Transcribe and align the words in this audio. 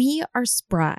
We 0.00 0.24
are 0.34 0.46
Spry, 0.46 0.96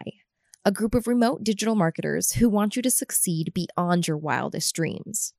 a 0.63 0.71
group 0.71 0.93
of 0.93 1.07
remote 1.07 1.43
digital 1.43 1.73
marketers 1.73 2.33
who 2.33 2.47
want 2.47 2.75
you 2.75 2.83
to 2.83 2.91
succeed 2.91 3.51
beyond 3.51 4.07
your 4.07 4.15
wildest 4.15 4.75
dreams. 4.75 5.33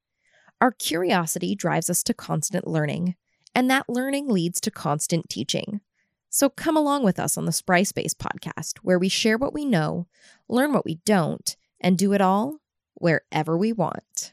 Our 0.60 0.72
curiosity 0.72 1.54
drives 1.54 1.88
us 1.88 2.02
to 2.02 2.12
constant 2.12 2.66
learning, 2.66 3.14
and 3.54 3.70
that 3.70 3.88
learning 3.88 4.28
leads 4.28 4.60
to 4.62 4.72
constant 4.72 5.28
teaching. 5.28 5.80
So 6.28 6.48
come 6.48 6.76
along 6.76 7.04
with 7.04 7.20
us 7.20 7.38
on 7.38 7.44
the 7.44 7.52
Spry 7.52 7.84
Space 7.84 8.14
podcast, 8.14 8.78
where 8.82 8.98
we 8.98 9.08
share 9.08 9.38
what 9.38 9.54
we 9.54 9.64
know, 9.64 10.08
learn 10.48 10.72
what 10.72 10.84
we 10.84 10.96
don't, 11.04 11.56
and 11.80 11.96
do 11.96 12.12
it 12.14 12.20
all 12.20 12.56
wherever 12.94 13.56
we 13.56 13.72
want. 13.72 14.32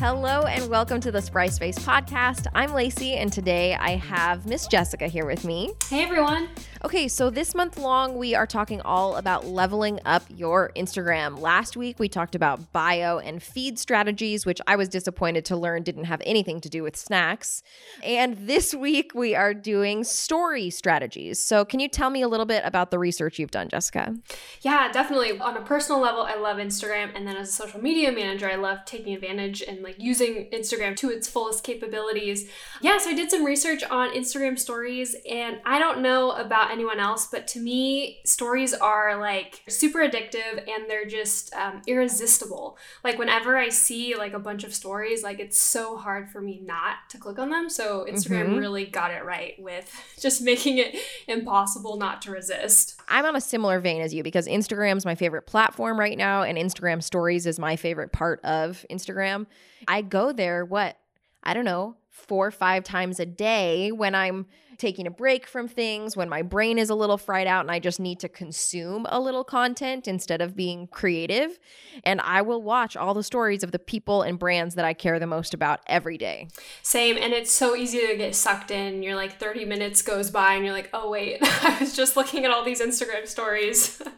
Hello 0.00 0.46
and 0.46 0.70
welcome 0.70 0.98
to 1.02 1.12
the 1.12 1.20
Spry 1.20 1.48
Space 1.48 1.78
podcast. 1.78 2.46
I'm 2.54 2.72
Lacey, 2.72 3.16
and 3.16 3.30
today 3.30 3.74
I 3.74 3.96
have 3.96 4.46
Miss 4.46 4.66
Jessica 4.66 5.08
here 5.08 5.26
with 5.26 5.44
me. 5.44 5.74
Hey 5.90 6.02
everyone. 6.02 6.48
Okay, 6.82 7.08
so 7.08 7.28
this 7.28 7.54
month 7.54 7.76
long, 7.76 8.16
we 8.16 8.34
are 8.34 8.46
talking 8.46 8.80
all 8.80 9.16
about 9.16 9.46
leveling 9.46 10.00
up 10.06 10.22
your 10.30 10.72
Instagram. 10.74 11.38
Last 11.38 11.76
week, 11.76 11.98
we 11.98 12.08
talked 12.08 12.34
about 12.34 12.72
bio 12.72 13.18
and 13.18 13.42
feed 13.42 13.78
strategies, 13.78 14.46
which 14.46 14.62
I 14.66 14.76
was 14.76 14.88
disappointed 14.88 15.44
to 15.46 15.58
learn 15.58 15.82
didn't 15.82 16.04
have 16.04 16.22
anything 16.24 16.58
to 16.62 16.70
do 16.70 16.82
with 16.82 16.96
snacks. 16.96 17.62
And 18.02 18.46
this 18.46 18.72
week, 18.74 19.12
we 19.14 19.34
are 19.34 19.52
doing 19.52 20.04
story 20.04 20.70
strategies. 20.70 21.44
So, 21.44 21.66
can 21.66 21.80
you 21.80 21.88
tell 21.88 22.08
me 22.08 22.22
a 22.22 22.28
little 22.28 22.46
bit 22.46 22.62
about 22.64 22.90
the 22.90 22.98
research 22.98 23.38
you've 23.38 23.50
done, 23.50 23.68
Jessica? 23.68 24.16
Yeah, 24.62 24.90
definitely. 24.90 25.38
On 25.38 25.58
a 25.58 25.62
personal 25.62 26.00
level, 26.00 26.22
I 26.22 26.36
love 26.36 26.56
Instagram. 26.56 27.14
And 27.14 27.28
then 27.28 27.36
as 27.36 27.50
a 27.50 27.52
social 27.52 27.82
media 27.82 28.10
manager, 28.10 28.50
I 28.50 28.54
love 28.54 28.86
taking 28.86 29.12
advantage 29.12 29.60
and 29.60 29.82
like 29.82 29.96
using 29.98 30.48
Instagram 30.50 30.96
to 30.96 31.10
its 31.10 31.28
fullest 31.28 31.62
capabilities. 31.62 32.48
Yeah, 32.80 32.96
so 32.96 33.10
I 33.10 33.14
did 33.14 33.30
some 33.30 33.44
research 33.44 33.84
on 33.84 34.14
Instagram 34.14 34.58
stories, 34.58 35.14
and 35.30 35.60
I 35.66 35.78
don't 35.78 36.00
know 36.00 36.30
about 36.30 36.69
anyone 36.70 37.00
else, 37.00 37.26
but 37.26 37.46
to 37.48 37.60
me, 37.60 38.20
stories 38.24 38.74
are 38.74 39.18
like 39.18 39.62
super 39.68 40.00
addictive 40.00 40.58
and 40.68 40.88
they're 40.88 41.06
just 41.06 41.54
um, 41.54 41.82
irresistible. 41.86 42.78
Like 43.04 43.18
whenever 43.18 43.56
I 43.56 43.68
see 43.68 44.16
like 44.16 44.32
a 44.32 44.38
bunch 44.38 44.64
of 44.64 44.74
stories, 44.74 45.22
like 45.22 45.40
it's 45.40 45.58
so 45.58 45.96
hard 45.96 46.30
for 46.30 46.40
me 46.40 46.60
not 46.64 46.96
to 47.10 47.18
click 47.18 47.38
on 47.38 47.50
them. 47.50 47.68
So 47.68 48.06
Instagram 48.08 48.46
mm-hmm. 48.46 48.56
really 48.56 48.86
got 48.86 49.10
it 49.10 49.24
right 49.24 49.54
with 49.58 49.92
just 50.20 50.42
making 50.42 50.78
it 50.78 50.96
impossible 51.28 51.96
not 51.96 52.22
to 52.22 52.30
resist. 52.30 53.00
I'm 53.08 53.24
on 53.24 53.36
a 53.36 53.40
similar 53.40 53.80
vein 53.80 54.00
as 54.00 54.14
you 54.14 54.22
because 54.22 54.46
Instagram's 54.46 55.04
my 55.04 55.14
favorite 55.14 55.46
platform 55.46 55.98
right 55.98 56.16
now, 56.16 56.42
and 56.42 56.56
Instagram 56.56 57.02
stories 57.02 57.46
is 57.46 57.58
my 57.58 57.76
favorite 57.76 58.12
part 58.12 58.40
of 58.44 58.84
Instagram. 58.90 59.46
I 59.88 60.02
go 60.02 60.32
there, 60.32 60.64
what? 60.64 60.96
I 61.42 61.54
don't 61.54 61.64
know, 61.64 61.96
four 62.10 62.48
or 62.48 62.50
five 62.50 62.84
times 62.84 63.20
a 63.20 63.26
day 63.26 63.92
when 63.92 64.14
I'm 64.14 64.46
taking 64.78 65.06
a 65.06 65.10
break 65.10 65.46
from 65.46 65.68
things, 65.68 66.16
when 66.16 66.28
my 66.28 66.42
brain 66.42 66.78
is 66.78 66.90
a 66.90 66.94
little 66.94 67.18
fried 67.18 67.46
out 67.46 67.60
and 67.60 67.70
I 67.70 67.78
just 67.78 68.00
need 68.00 68.18
to 68.20 68.28
consume 68.28 69.06
a 69.08 69.20
little 69.20 69.44
content 69.44 70.08
instead 70.08 70.40
of 70.40 70.56
being 70.56 70.88
creative. 70.88 71.58
And 72.02 72.20
I 72.22 72.42
will 72.42 72.62
watch 72.62 72.96
all 72.96 73.14
the 73.14 73.22
stories 73.22 73.62
of 73.62 73.72
the 73.72 73.78
people 73.78 74.22
and 74.22 74.38
brands 74.38 74.74
that 74.74 74.84
I 74.84 74.94
care 74.94 75.18
the 75.18 75.26
most 75.26 75.54
about 75.54 75.80
every 75.86 76.18
day. 76.18 76.48
Same. 76.82 77.16
And 77.16 77.32
it's 77.32 77.52
so 77.52 77.76
easy 77.76 78.06
to 78.06 78.16
get 78.16 78.34
sucked 78.34 78.70
in. 78.70 79.02
You're 79.02 79.16
like 79.16 79.38
30 79.38 79.66
minutes 79.66 80.02
goes 80.02 80.30
by 80.30 80.54
and 80.54 80.64
you're 80.64 80.74
like, 80.74 80.90
oh, 80.92 81.10
wait, 81.10 81.38
I 81.42 81.76
was 81.78 81.94
just 81.94 82.16
looking 82.16 82.44
at 82.44 82.50
all 82.50 82.64
these 82.64 82.80
Instagram 82.80 83.28
stories. 83.28 84.02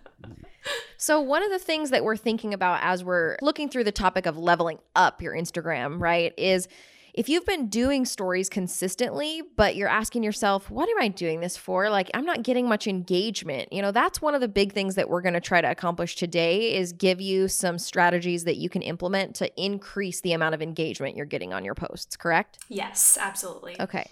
So, 0.96 1.20
one 1.20 1.42
of 1.42 1.50
the 1.50 1.58
things 1.58 1.90
that 1.90 2.04
we're 2.04 2.16
thinking 2.16 2.54
about 2.54 2.78
as 2.80 3.02
we're 3.02 3.36
looking 3.42 3.68
through 3.68 3.82
the 3.82 3.90
topic 3.90 4.24
of 4.24 4.38
leveling 4.38 4.78
up 4.94 5.20
your 5.20 5.34
Instagram, 5.34 6.00
right, 6.00 6.32
is 6.38 6.68
if 7.14 7.28
you've 7.28 7.44
been 7.44 7.68
doing 7.68 8.04
stories 8.04 8.48
consistently, 8.48 9.42
but 9.56 9.76
you're 9.76 9.88
asking 9.88 10.22
yourself, 10.22 10.70
what 10.70 10.88
am 10.88 11.00
I 11.00 11.08
doing 11.08 11.40
this 11.40 11.56
for? 11.56 11.90
Like, 11.90 12.10
I'm 12.14 12.24
not 12.24 12.42
getting 12.42 12.68
much 12.68 12.86
engagement. 12.86 13.72
You 13.72 13.82
know, 13.82 13.92
that's 13.92 14.22
one 14.22 14.34
of 14.34 14.40
the 14.40 14.48
big 14.48 14.72
things 14.72 14.94
that 14.94 15.10
we're 15.10 15.20
going 15.20 15.34
to 15.34 15.40
try 15.40 15.60
to 15.60 15.70
accomplish 15.70 16.16
today 16.16 16.74
is 16.74 16.92
give 16.92 17.20
you 17.20 17.48
some 17.48 17.78
strategies 17.78 18.44
that 18.44 18.56
you 18.56 18.70
can 18.70 18.82
implement 18.82 19.34
to 19.36 19.62
increase 19.62 20.20
the 20.22 20.32
amount 20.32 20.54
of 20.54 20.62
engagement 20.62 21.16
you're 21.16 21.26
getting 21.26 21.52
on 21.52 21.64
your 21.64 21.74
posts, 21.74 22.16
correct? 22.16 22.58
Yes, 22.68 23.18
absolutely. 23.20 23.76
Okay. 23.78 24.06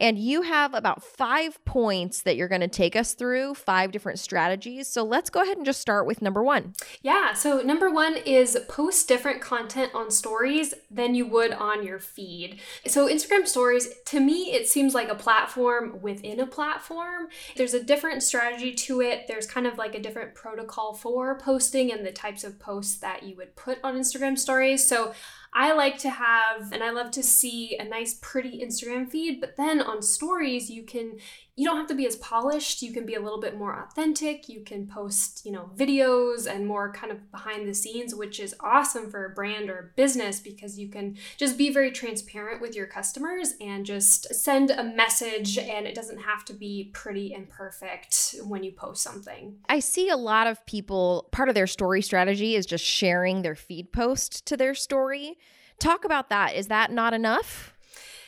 And 0.00 0.18
you 0.18 0.42
have 0.42 0.74
about 0.74 1.02
five 1.02 1.62
points 1.64 2.22
that 2.22 2.36
you're 2.36 2.48
going 2.48 2.62
to 2.62 2.68
take 2.68 2.96
us 2.96 3.14
through, 3.14 3.54
five 3.54 3.92
different 3.92 4.18
strategies. 4.18 4.88
So 4.88 5.04
let's 5.04 5.30
go 5.30 5.42
ahead 5.42 5.58
and 5.58 5.66
just 5.66 5.80
start 5.80 6.06
with 6.06 6.22
number 6.22 6.42
one. 6.42 6.72
Yeah. 7.02 7.34
So, 7.34 7.60
number 7.60 7.90
one 7.90 8.16
is 8.16 8.58
post 8.68 9.06
different 9.08 9.40
content 9.40 9.92
on 9.94 10.10
stories 10.10 10.74
than 10.90 11.14
you 11.14 11.26
would 11.26 11.52
on 11.52 11.84
your 11.84 11.98
feed. 11.98 12.60
So, 12.86 13.08
Instagram 13.08 13.46
stories, 13.46 13.88
to 14.06 14.20
me, 14.20 14.52
it 14.52 14.68
seems 14.68 14.94
like 14.94 15.08
a 15.08 15.14
platform 15.14 16.00
within 16.00 16.40
a 16.40 16.46
platform. 16.46 17.28
There's 17.56 17.74
a 17.74 17.82
different 17.82 18.22
strategy 18.22 18.72
to 18.74 19.00
it. 19.00 19.26
There's 19.28 19.46
kind 19.46 19.66
of 19.66 19.78
like 19.78 19.94
a 19.94 20.00
different 20.00 20.34
protocol 20.34 20.94
for 20.94 21.38
posting 21.38 21.92
and 21.92 22.06
the 22.06 22.12
types 22.12 22.44
of 22.44 22.58
posts 22.58 22.98
that 22.98 23.22
you 23.22 23.36
would 23.36 23.56
put 23.56 23.78
on 23.84 23.96
Instagram 23.96 24.38
stories. 24.38 24.86
So, 24.86 25.12
I 25.52 25.72
like 25.72 25.98
to 25.98 26.10
have 26.10 26.72
and 26.72 26.82
I 26.82 26.90
love 26.90 27.10
to 27.12 27.22
see 27.22 27.76
a 27.76 27.84
nice, 27.84 28.14
pretty 28.14 28.60
Instagram 28.64 29.10
feed, 29.10 29.40
but 29.40 29.56
then 29.56 29.80
on 29.80 30.00
stories, 30.02 30.70
you 30.70 30.84
can 30.84 31.18
you 31.56 31.66
don't 31.66 31.76
have 31.76 31.88
to 31.88 31.94
be 31.94 32.06
as 32.06 32.16
polished. 32.16 32.82
You 32.82 32.92
can 32.92 33.04
be 33.04 33.14
a 33.14 33.20
little 33.20 33.40
bit 33.40 33.56
more 33.56 33.84
authentic. 33.84 34.48
You 34.48 34.62
can 34.62 34.86
post, 34.86 35.44
you 35.44 35.52
know, 35.52 35.70
videos 35.76 36.46
and 36.46 36.66
more 36.66 36.92
kind 36.92 37.12
of 37.12 37.30
behind 37.30 37.68
the 37.68 37.74
scenes, 37.74 38.14
which 38.14 38.40
is 38.40 38.54
awesome 38.60 39.10
for 39.10 39.26
a 39.26 39.30
brand 39.30 39.68
or 39.68 39.78
a 39.78 39.96
business 39.96 40.40
because 40.40 40.78
you 40.78 40.88
can 40.88 41.16
just 41.36 41.58
be 41.58 41.72
very 41.72 41.90
transparent 41.90 42.60
with 42.60 42.74
your 42.74 42.86
customers 42.86 43.54
and 43.60 43.84
just 43.84 44.34
send 44.34 44.70
a 44.70 44.84
message 44.84 45.58
and 45.58 45.86
it 45.86 45.94
doesn't 45.94 46.20
have 46.22 46.44
to 46.46 46.52
be 46.52 46.90
pretty 46.94 47.34
and 47.34 47.48
perfect 47.48 48.36
when 48.44 48.62
you 48.62 48.72
post 48.72 49.02
something. 49.02 49.56
I 49.68 49.80
see 49.80 50.08
a 50.08 50.16
lot 50.16 50.46
of 50.46 50.64
people, 50.66 51.28
part 51.32 51.48
of 51.48 51.54
their 51.54 51.66
story 51.66 52.02
strategy 52.02 52.54
is 52.54 52.64
just 52.66 52.84
sharing 52.84 53.42
their 53.42 53.54
feed 53.54 53.92
post 53.92 54.46
to 54.46 54.56
their 54.56 54.74
story. 54.74 55.36
Talk 55.78 56.04
about 56.04 56.28
that. 56.30 56.54
Is 56.54 56.68
that 56.68 56.92
not 56.92 57.14
enough? 57.14 57.74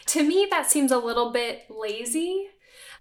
To 0.06 0.22
me, 0.22 0.46
that 0.50 0.70
seems 0.70 0.90
a 0.90 0.98
little 0.98 1.30
bit 1.30 1.66
lazy. 1.70 2.48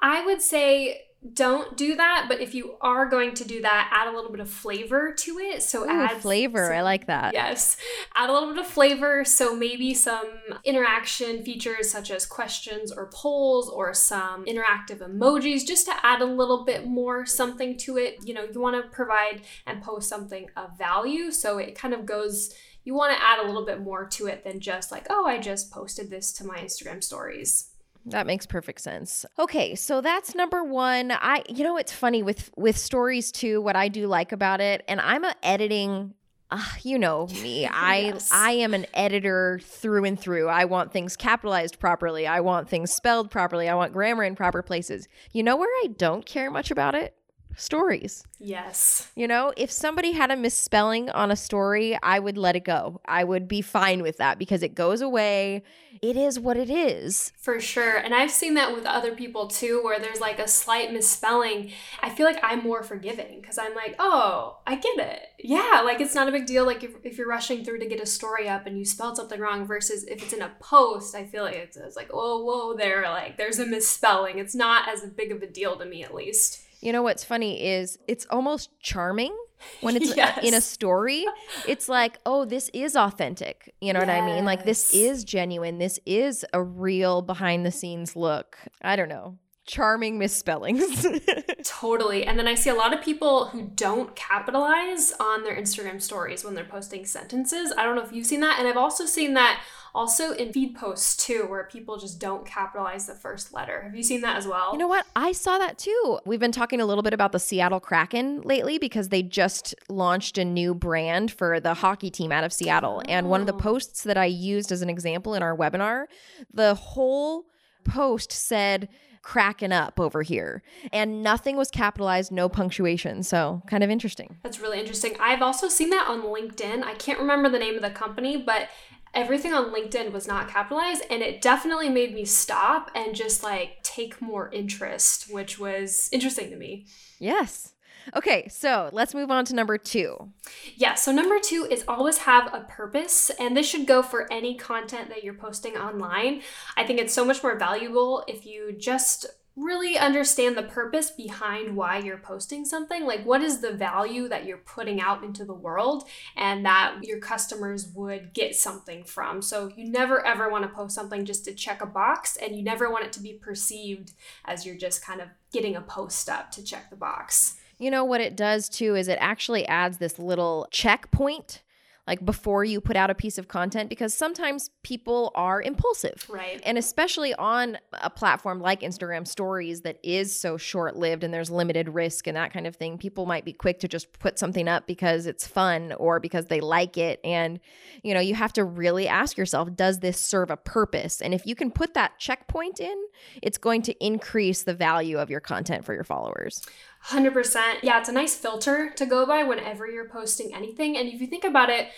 I 0.01 0.25
would 0.25 0.41
say 0.41 1.01
don't 1.33 1.77
do 1.77 1.95
that, 1.97 2.25
but 2.27 2.41
if 2.41 2.55
you 2.55 2.77
are 2.81 3.05
going 3.05 3.35
to 3.35 3.45
do 3.45 3.61
that, 3.61 3.91
add 3.93 4.11
a 4.11 4.15
little 4.15 4.31
bit 4.31 4.39
of 4.39 4.49
flavor 4.49 5.13
to 5.13 5.37
it. 5.37 5.61
So 5.61 5.83
Ooh, 5.83 5.89
add 5.89 6.19
flavor. 6.19 6.65
Some, 6.65 6.75
I 6.75 6.81
like 6.81 7.05
that. 7.05 7.35
Yes. 7.35 7.77
Add 8.15 8.31
a 8.31 8.33
little 8.33 8.49
bit 8.49 8.57
of 8.57 8.65
flavor. 8.65 9.23
So 9.23 9.55
maybe 9.55 9.93
some 9.93 10.27
interaction 10.65 11.43
features 11.43 11.91
such 11.91 12.09
as 12.09 12.25
questions 12.25 12.91
or 12.91 13.11
polls 13.13 13.69
or 13.69 13.93
some 13.93 14.45
interactive 14.45 14.97
emojis 14.97 15.65
just 15.65 15.85
to 15.85 15.93
add 16.03 16.21
a 16.21 16.25
little 16.25 16.65
bit 16.65 16.87
more 16.87 17.27
something 17.27 17.77
to 17.77 17.97
it. 17.97 18.17
You 18.25 18.33
know, 18.33 18.47
you 18.51 18.59
want 18.59 18.83
to 18.83 18.89
provide 18.89 19.41
and 19.67 19.83
post 19.83 20.09
something 20.09 20.49
of 20.57 20.75
value. 20.75 21.29
So 21.29 21.59
it 21.59 21.75
kind 21.75 21.93
of 21.93 22.07
goes 22.07 22.55
you 22.83 22.95
want 22.95 23.15
to 23.15 23.23
add 23.23 23.37
a 23.37 23.45
little 23.45 23.63
bit 23.63 23.79
more 23.79 24.07
to 24.07 24.25
it 24.25 24.43
than 24.43 24.59
just 24.59 24.91
like, 24.91 25.05
oh, 25.11 25.27
I 25.27 25.37
just 25.37 25.69
posted 25.69 26.09
this 26.09 26.33
to 26.33 26.43
my 26.43 26.57
Instagram 26.57 27.03
stories. 27.03 27.70
That 28.05 28.25
makes 28.25 28.45
perfect 28.45 28.81
sense. 28.81 29.25
Okay, 29.37 29.75
so 29.75 30.01
that's 30.01 30.33
number 30.35 30.63
1. 30.63 31.11
I 31.11 31.43
you 31.49 31.63
know 31.63 31.77
it's 31.77 31.91
funny 31.91 32.23
with 32.23 32.51
with 32.57 32.77
stories 32.77 33.31
too 33.31 33.61
what 33.61 33.75
I 33.75 33.87
do 33.87 34.07
like 34.07 34.31
about 34.31 34.61
it 34.61 34.83
and 34.87 34.99
I'm 34.99 35.23
a 35.23 35.35
editing 35.43 36.13
uh, 36.51 36.61
you 36.83 36.99
know 36.99 37.27
me. 37.41 37.65
I 37.71 38.11
yes. 38.13 38.29
I 38.31 38.51
am 38.51 38.73
an 38.73 38.85
editor 38.93 39.59
through 39.63 40.05
and 40.05 40.19
through. 40.19 40.49
I 40.49 40.65
want 40.65 40.91
things 40.91 41.15
capitalized 41.15 41.79
properly. 41.79 42.27
I 42.27 42.41
want 42.41 42.69
things 42.69 42.91
spelled 42.91 43.31
properly. 43.31 43.69
I 43.69 43.75
want 43.75 43.93
grammar 43.93 44.23
in 44.23 44.35
proper 44.35 44.61
places. 44.61 45.07
You 45.31 45.43
know 45.43 45.55
where 45.55 45.69
I 45.83 45.87
don't 45.97 46.25
care 46.25 46.51
much 46.51 46.71
about 46.71 46.95
it? 46.95 47.15
Stories. 47.55 48.23
Yes. 48.39 49.09
You 49.15 49.27
know, 49.27 49.53
if 49.55 49.71
somebody 49.71 50.11
had 50.11 50.31
a 50.31 50.35
misspelling 50.35 51.09
on 51.11 51.31
a 51.31 51.35
story, 51.35 51.97
I 52.01 52.19
would 52.19 52.37
let 52.37 52.55
it 52.55 52.63
go. 52.63 53.01
I 53.05 53.23
would 53.23 53.47
be 53.47 53.61
fine 53.61 54.01
with 54.01 54.17
that 54.17 54.39
because 54.39 54.63
it 54.63 54.75
goes 54.75 55.01
away. 55.01 55.63
It 56.01 56.17
is 56.17 56.39
what 56.39 56.57
it 56.57 56.69
is. 56.69 57.31
For 57.37 57.59
sure. 57.59 57.97
And 57.97 58.15
I've 58.15 58.31
seen 58.31 58.55
that 58.55 58.73
with 58.73 58.85
other 58.85 59.13
people 59.13 59.47
too, 59.47 59.81
where 59.83 59.99
there's 59.99 60.19
like 60.19 60.39
a 60.39 60.47
slight 60.47 60.91
misspelling. 60.91 61.71
I 62.01 62.09
feel 62.09 62.25
like 62.25 62.39
I'm 62.41 62.63
more 62.63 62.81
forgiving 62.81 63.39
because 63.39 63.59
I'm 63.59 63.75
like, 63.75 63.95
oh, 63.99 64.57
I 64.65 64.75
get 64.75 64.97
it. 64.97 65.27
Yeah, 65.37 65.81
like 65.85 66.01
it's 66.01 66.15
not 66.15 66.27
a 66.27 66.31
big 66.31 66.47
deal. 66.47 66.65
Like 66.65 66.83
if, 66.83 66.91
if 67.03 67.17
you're 67.17 67.27
rushing 67.27 67.63
through 67.63 67.79
to 67.79 67.87
get 67.87 68.01
a 68.01 68.07
story 68.07 68.49
up 68.49 68.65
and 68.65 68.79
you 68.79 68.85
spelled 68.85 69.17
something 69.17 69.39
wrong 69.39 69.67
versus 69.67 70.03
if 70.05 70.23
it's 70.23 70.33
in 70.33 70.41
a 70.41 70.51
post, 70.59 71.13
I 71.13 71.25
feel 71.25 71.43
like 71.43 71.55
it's, 71.55 71.77
it's 71.77 71.95
like, 71.95 72.09
oh, 72.11 72.43
whoa, 72.43 72.75
there, 72.75 73.03
like 73.03 73.37
there's 73.37 73.59
a 73.59 73.65
misspelling. 73.67 74.39
It's 74.39 74.55
not 74.55 74.89
as 74.89 75.01
big 75.11 75.31
of 75.31 75.43
a 75.43 75.47
deal 75.47 75.77
to 75.77 75.85
me, 75.85 76.03
at 76.03 76.15
least. 76.15 76.63
You 76.81 76.91
know 76.91 77.03
what's 77.03 77.23
funny 77.23 77.63
is 77.63 77.97
it's 78.07 78.25
almost 78.29 78.69
charming 78.79 79.35
when 79.81 79.95
it's 79.95 80.11
uh, 80.11 80.15
yes. 80.17 80.43
in 80.43 80.53
a 80.53 80.61
story. 80.61 81.25
It's 81.67 81.87
like, 81.87 82.17
oh, 82.25 82.45
this 82.45 82.69
is 82.73 82.95
authentic. 82.95 83.73
You 83.79 83.93
know 83.93 83.99
yes. 83.99 84.07
what 84.07 84.15
I 84.15 84.25
mean? 84.25 84.45
Like 84.45 84.65
this 84.65 84.93
is 84.93 85.23
genuine. 85.23 85.77
This 85.77 85.99
is 86.05 86.43
a 86.53 86.61
real 86.61 87.21
behind 87.21 87.65
the 87.65 87.71
scenes 87.71 88.15
look. 88.15 88.57
I 88.81 88.95
don't 88.95 89.09
know. 89.09 89.37
charming 89.67 90.17
misspellings. 90.17 91.05
totally. 91.63 92.25
And 92.25 92.37
then 92.37 92.47
I 92.47 92.55
see 92.55 92.69
a 92.69 92.75
lot 92.75 92.93
of 92.93 93.01
people 93.01 93.45
who 93.45 93.67
don't 93.75 94.15
capitalize 94.15 95.13
on 95.19 95.43
their 95.43 95.55
Instagram 95.55 96.01
stories 96.01 96.43
when 96.43 96.55
they're 96.55 96.65
posting 96.65 97.05
sentences. 97.05 97.71
I 97.77 97.83
don't 97.83 97.95
know 97.95 98.01
if 98.01 98.11
you've 98.11 98.25
seen 98.25 98.41
that. 98.41 98.57
And 98.59 98.67
I've 98.67 98.77
also 98.77 99.05
seen 99.05 99.35
that 99.35 99.61
also 99.93 100.31
in 100.33 100.53
feed 100.53 100.75
posts 100.75 101.15
too, 101.15 101.45
where 101.47 101.63
people 101.65 101.97
just 101.97 102.19
don't 102.19 102.45
capitalize 102.45 103.07
the 103.07 103.15
first 103.15 103.53
letter. 103.53 103.81
Have 103.81 103.95
you 103.95 104.03
seen 104.03 104.21
that 104.21 104.37
as 104.37 104.47
well? 104.47 104.71
You 104.71 104.77
know 104.77 104.87
what? 104.87 105.05
I 105.15 105.31
saw 105.31 105.57
that 105.57 105.77
too. 105.77 106.19
We've 106.25 106.39
been 106.39 106.51
talking 106.51 106.79
a 106.81 106.85
little 106.85 107.03
bit 107.03 107.13
about 107.13 107.31
the 107.31 107.39
Seattle 107.39 107.79
Kraken 107.79 108.41
lately 108.41 108.77
because 108.77 109.09
they 109.09 109.23
just 109.23 109.75
launched 109.89 110.37
a 110.37 110.45
new 110.45 110.73
brand 110.73 111.31
for 111.31 111.59
the 111.59 111.73
hockey 111.73 112.09
team 112.09 112.31
out 112.31 112.43
of 112.43 112.53
Seattle. 112.53 113.01
And 113.07 113.29
one 113.29 113.41
of 113.41 113.47
the 113.47 113.53
oh. 113.53 113.57
posts 113.57 114.03
that 114.03 114.17
I 114.17 114.25
used 114.25 114.71
as 114.71 114.81
an 114.81 114.89
example 114.89 115.33
in 115.33 115.43
our 115.43 115.55
webinar, 115.55 116.05
the 116.53 116.75
whole 116.75 117.45
post 117.83 118.31
said, 118.31 118.87
cracking 119.21 119.71
up 119.71 119.99
over 119.99 120.23
here. 120.23 120.63
And 120.91 121.21
nothing 121.21 121.55
was 121.55 121.69
capitalized, 121.69 122.31
no 122.31 122.49
punctuation. 122.49 123.23
So 123.23 123.61
kind 123.67 123.83
of 123.83 123.89
interesting. 123.89 124.37
That's 124.43 124.59
really 124.59 124.79
interesting. 124.79 125.15
I've 125.19 125.41
also 125.41 125.67
seen 125.69 125.89
that 125.91 126.07
on 126.07 126.23
LinkedIn. 126.23 126.83
I 126.83 126.95
can't 126.95 127.19
remember 127.19 127.49
the 127.49 127.59
name 127.59 127.75
of 127.75 127.81
the 127.81 127.91
company, 127.91 128.37
but 128.37 128.69
everything 129.13 129.53
on 129.53 129.73
LinkedIn 129.73 130.11
was 130.11 130.27
not 130.27 130.47
capitalized 130.47 131.03
and 131.09 131.21
it 131.21 131.41
definitely 131.41 131.89
made 131.89 132.13
me 132.13 132.25
stop 132.25 132.89
and 132.95 133.15
just 133.15 133.43
like 133.43 133.81
take 133.83 134.21
more 134.21 134.49
interest, 134.51 135.31
which 135.31 135.59
was 135.59 136.09
interesting 136.11 136.49
to 136.49 136.55
me. 136.55 136.85
Yes. 137.19 137.73
Okay, 138.15 138.47
so 138.49 138.89
let's 138.91 139.13
move 139.13 139.29
on 139.29 139.45
to 139.45 139.55
number 139.55 139.77
two. 139.77 140.31
Yeah, 140.75 140.95
so 140.95 141.11
number 141.11 141.39
two 141.39 141.67
is 141.69 141.83
always 141.87 142.19
have 142.19 142.51
a 142.53 142.61
purpose, 142.61 143.29
and 143.39 143.55
this 143.55 143.67
should 143.67 143.85
go 143.85 144.01
for 144.01 144.31
any 144.33 144.55
content 144.55 145.09
that 145.09 145.23
you're 145.23 145.35
posting 145.35 145.77
online. 145.77 146.41
I 146.75 146.83
think 146.83 146.99
it's 146.99 147.13
so 147.13 147.23
much 147.23 147.43
more 147.43 147.57
valuable 147.57 148.23
if 148.27 148.45
you 148.45 148.73
just 148.77 149.27
really 149.55 149.97
understand 149.97 150.55
the 150.55 150.63
purpose 150.63 151.11
behind 151.11 151.75
why 151.75 151.97
you're 151.97 152.17
posting 152.17 152.63
something. 152.63 153.05
Like, 153.05 153.25
what 153.25 153.41
is 153.41 153.59
the 153.59 153.73
value 153.73 154.27
that 154.29 154.45
you're 154.45 154.57
putting 154.57 155.01
out 155.01 155.23
into 155.23 155.43
the 155.43 155.53
world 155.53 156.07
and 156.37 156.65
that 156.65 156.99
your 157.01 157.19
customers 157.19 157.91
would 157.93 158.33
get 158.33 158.55
something 158.55 159.03
from? 159.03 159.41
So, 159.41 159.71
you 159.75 159.89
never 159.89 160.25
ever 160.25 160.49
want 160.49 160.63
to 160.63 160.69
post 160.69 160.95
something 160.95 161.25
just 161.25 161.45
to 161.45 161.53
check 161.53 161.81
a 161.81 161.85
box, 161.85 162.37
and 162.37 162.55
you 162.55 162.63
never 162.63 162.89
want 162.89 163.05
it 163.05 163.13
to 163.13 163.21
be 163.21 163.33
perceived 163.33 164.13
as 164.45 164.65
you're 164.65 164.77
just 164.77 165.03
kind 165.03 165.21
of 165.21 165.27
getting 165.51 165.75
a 165.75 165.81
post 165.81 166.29
up 166.29 166.51
to 166.51 166.63
check 166.63 166.89
the 166.89 166.95
box. 166.95 167.55
You 167.77 167.89
know 167.89 168.05
what 168.05 168.21
it 168.21 168.35
does 168.35 168.69
too 168.69 168.95
is 168.95 169.07
it 169.07 169.17
actually 169.19 169.67
adds 169.67 169.97
this 169.97 170.19
little 170.19 170.67
checkpoint 170.69 171.63
like 172.07 172.25
before 172.25 172.63
you 172.63 172.81
put 172.81 172.95
out 172.95 173.09
a 173.09 173.15
piece 173.15 173.37
of 173.37 173.47
content 173.47 173.89
because 173.89 174.13
sometimes 174.13 174.71
people 174.83 175.31
are 175.35 175.61
impulsive. 175.61 176.25
Right. 176.29 176.59
And 176.65 176.77
especially 176.77 177.33
on 177.35 177.77
a 177.93 178.09
platform 178.09 178.59
like 178.59 178.81
Instagram 178.81 179.27
stories 179.27 179.81
that 179.81 179.99
is 180.03 180.37
so 180.37 180.57
short 180.57 180.95
lived 180.95 181.23
and 181.23 181.33
there's 181.33 181.51
limited 181.51 181.89
risk 181.89 182.27
and 182.27 182.35
that 182.35 182.51
kind 182.51 182.65
of 182.65 182.75
thing, 182.75 182.97
people 182.97 183.25
might 183.25 183.45
be 183.45 183.53
quick 183.53 183.79
to 183.81 183.87
just 183.87 184.11
put 184.19 184.39
something 184.39 184.67
up 184.67 184.87
because 184.87 185.27
it's 185.27 185.45
fun 185.45 185.93
or 185.93 186.19
because 186.19 186.47
they 186.47 186.59
like 186.59 186.97
it. 186.97 187.19
And, 187.23 187.59
you 188.03 188.13
know, 188.13 188.19
you 188.19 188.33
have 188.33 188.53
to 188.53 188.63
really 188.63 189.07
ask 189.07 189.37
yourself, 189.37 189.75
does 189.75 189.99
this 189.99 190.19
serve 190.19 190.49
a 190.49 190.57
purpose? 190.57 191.21
And 191.21 191.33
if 191.33 191.45
you 191.45 191.55
can 191.55 191.69
put 191.69 191.93
that 191.93 192.17
checkpoint 192.17 192.79
in, 192.79 192.95
it's 193.43 193.57
going 193.57 193.83
to 193.83 194.05
increase 194.05 194.63
the 194.63 194.73
value 194.73 195.19
of 195.19 195.29
your 195.29 195.39
content 195.39 195.85
for 195.85 195.93
your 195.93 196.03
followers. 196.03 196.63
100%. 197.07 197.77
Yeah, 197.81 197.99
it's 197.99 198.09
a 198.09 198.13
nice 198.13 198.35
filter 198.35 198.91
to 198.95 199.05
go 199.05 199.25
by 199.25 199.43
whenever 199.43 199.87
you're 199.87 200.09
posting 200.09 200.53
anything. 200.53 200.97
And 200.97 201.07
if 201.09 201.19
you 201.19 201.27
think 201.27 201.43
about 201.43 201.69
it, 201.69 201.89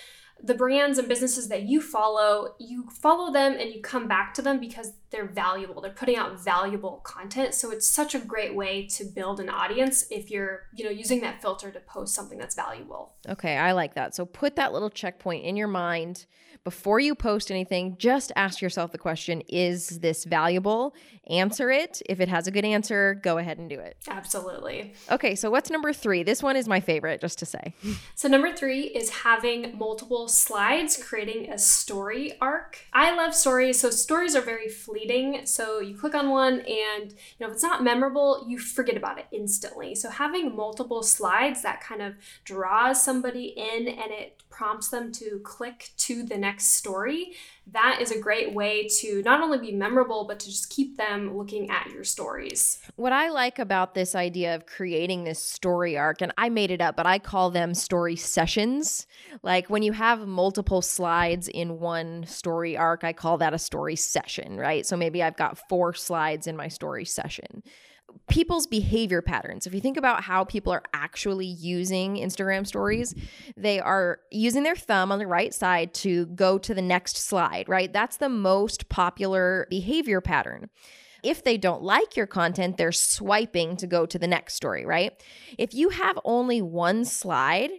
the 0.42 0.54
brands 0.54 0.98
and 0.98 1.08
businesses 1.08 1.48
that 1.50 1.64
you 1.64 1.82
follow, 1.82 2.56
you 2.60 2.90
follow 2.90 3.32
them 3.32 3.54
and 3.54 3.74
you 3.74 3.82
come 3.82 4.08
back 4.08 4.34
to 4.34 4.42
them 4.42 4.60
because 4.60 4.94
they're 5.14 5.26
valuable. 5.26 5.80
They're 5.80 5.92
putting 5.92 6.18
out 6.18 6.44
valuable 6.44 7.00
content. 7.04 7.54
So 7.54 7.70
it's 7.70 7.88
such 7.88 8.16
a 8.16 8.20
great 8.20 8.56
way 8.56 8.88
to 8.88 9.06
build 9.06 9.40
an 9.40 9.48
audience 9.48 10.08
if 10.10 10.32
you're, 10.32 10.64
you 10.76 10.84
know, 10.84 10.90
using 10.90 11.22
that 11.22 11.40
filter 11.40 11.72
to 11.72 11.80
post 11.82 12.16
something 12.16 12.40
that's 12.40 12.56
valuable. 12.56 13.14
Okay, 13.30 13.56
I 13.56 13.74
like 13.74 13.94
that. 13.94 14.16
So 14.16 14.26
put 14.26 14.56
that 14.56 14.74
little 14.74 14.90
checkpoint 14.90 15.46
in 15.46 15.56
your 15.56 15.68
mind 15.68 16.26
before 16.64 17.00
you 17.00 17.14
post 17.14 17.52
anything, 17.52 17.98
just 17.98 18.32
ask 18.38 18.62
yourself 18.62 18.92
the 18.92 18.98
question 18.98 19.42
Is 19.50 20.00
this 20.00 20.24
valuable? 20.24 20.96
Answer 21.28 21.72
it. 21.72 22.02
If 22.08 22.20
it 22.20 22.30
has 22.30 22.48
a 22.48 22.52
good 22.52 22.66
answer, 22.66 23.20
go 23.22 23.38
ahead 23.38 23.58
and 23.58 23.70
do 23.70 23.80
it. 23.80 23.98
Absolutely. 24.08 24.94
Okay, 25.12 25.36
so 25.36 25.50
what's 25.52 25.70
number 25.70 25.92
three? 25.92 26.24
This 26.24 26.42
one 26.42 26.56
is 26.56 26.68
my 26.68 26.80
favorite, 26.80 27.22
just 27.22 27.40
to 27.40 27.46
say. 27.46 27.74
So, 28.16 28.28
number 28.28 28.54
three 28.54 28.84
is 28.84 29.10
having 29.10 29.78
multiple 29.78 30.28
slides, 30.28 31.02
creating 31.02 31.52
a 31.52 31.58
story 31.58 32.34
arc. 32.40 32.80
I 32.94 33.16
love 33.16 33.34
stories. 33.34 33.80
So, 33.80 33.90
stories 33.90 34.36
are 34.36 34.42
very 34.42 34.70
fleeting. 34.70 35.03
So, 35.46 35.80
you 35.80 35.98
click 35.98 36.16
on 36.16 36.30
one, 36.30 36.62
and 36.62 37.12
you 37.12 37.40
know, 37.40 37.48
if 37.48 37.54
it's 37.54 37.64
not 37.64 37.84
memorable, 37.84 38.46
you 38.48 38.60
forget 38.60 38.98
about 38.98 39.20
it 39.20 39.26
instantly. 39.32 39.96
So, 39.96 40.10
having 40.10 40.56
multiple 40.56 41.04
slides 41.04 41.62
that 41.64 41.82
kind 41.82 42.02
of 42.02 42.16
draws 42.44 43.04
somebody 43.04 43.54
in 43.58 43.88
and 43.88 44.12
it 44.12 44.44
prompts 44.50 44.90
them 44.90 45.12
to 45.14 45.40
click 45.44 45.92
to 45.98 46.24
the 46.24 46.38
next 46.38 46.76
story, 46.76 47.34
that 47.72 48.00
is 48.02 48.12
a 48.12 48.20
great 48.20 48.54
way 48.54 48.88
to 49.00 49.22
not 49.24 49.42
only 49.42 49.58
be 49.58 49.72
memorable, 49.72 50.26
but 50.28 50.40
to 50.42 50.48
just 50.48 50.70
keep 50.70 50.98
them 50.98 51.36
looking 51.36 51.70
at 51.70 51.90
your 51.92 52.04
stories. 52.04 52.80
What 52.96 53.14
I 53.14 53.30
like 53.30 53.58
about 53.58 53.94
this 53.94 54.16
idea 54.16 54.56
of 54.56 54.66
creating 54.66 55.24
this 55.24 55.40
story 55.40 55.98
arc, 55.98 56.22
and 56.22 56.34
I 56.38 56.50
made 56.50 56.72
it 56.72 56.82
up, 56.82 56.96
but 56.96 57.06
I 57.06 57.20
call 57.20 57.52
them 57.52 57.74
story 57.74 58.16
sessions. 58.16 59.08
Like 59.44 59.70
when 59.70 59.82
you 59.82 59.94
have 59.94 60.28
multiple 60.28 60.82
slides 60.82 61.48
in 61.48 61.80
one 61.80 62.26
story 62.28 62.76
arc, 62.76 63.04
I 63.04 63.14
call 63.14 63.38
that 63.38 63.54
a 63.54 63.60
story 63.60 63.96
session, 63.96 64.58
right? 64.58 64.86
So 64.86 64.98
maybe 64.98 65.24
I've 65.24 65.38
got 65.38 65.58
four 65.70 65.94
slides 65.94 66.48
in 66.48 66.58
my 66.58 66.68
story 66.68 67.06
session 67.06 67.64
people's 68.30 68.68
behavior 68.68 69.22
patterns. 69.22 69.68
If 69.68 69.74
you 69.74 69.82
think 69.82 69.98
about 69.98 70.24
how 70.24 70.44
people 70.44 70.74
are 70.74 70.84
actually 70.94 71.46
using 71.46 72.16
Instagram 72.16 72.66
stories, 72.66 73.14
they 73.56 73.80
are 73.80 74.20
using 74.32 74.64
their 74.64 74.76
thumb 74.76 75.12
on 75.12 75.20
the 75.20 75.28
right 75.28 75.54
side 75.54 75.94
to 75.96 76.26
go 76.28 76.58
to 76.58 76.74
the 76.74 76.82
next 76.82 77.18
slide, 77.18 77.68
right? 77.70 77.92
That's 77.92 78.18
the 78.18 78.30
most 78.30 78.90
popular 78.90 79.68
behavior 79.70 80.22
pattern. 80.22 80.70
If 81.24 81.44
they 81.44 81.58
don't 81.58 81.82
like 81.82 82.18
your 82.18 82.28
content, 82.28 82.78
they're 82.78 82.92
swiping 82.92 83.78
to 83.78 83.88
go 83.88 84.06
to 84.06 84.20
the 84.20 84.28
next 84.28 84.56
story, 84.56 84.86
right? 84.86 85.14
If 85.58 85.74
you 85.74 85.90
have 85.90 86.20
only 86.26 86.62
one 86.62 87.06
slide, 87.06 87.70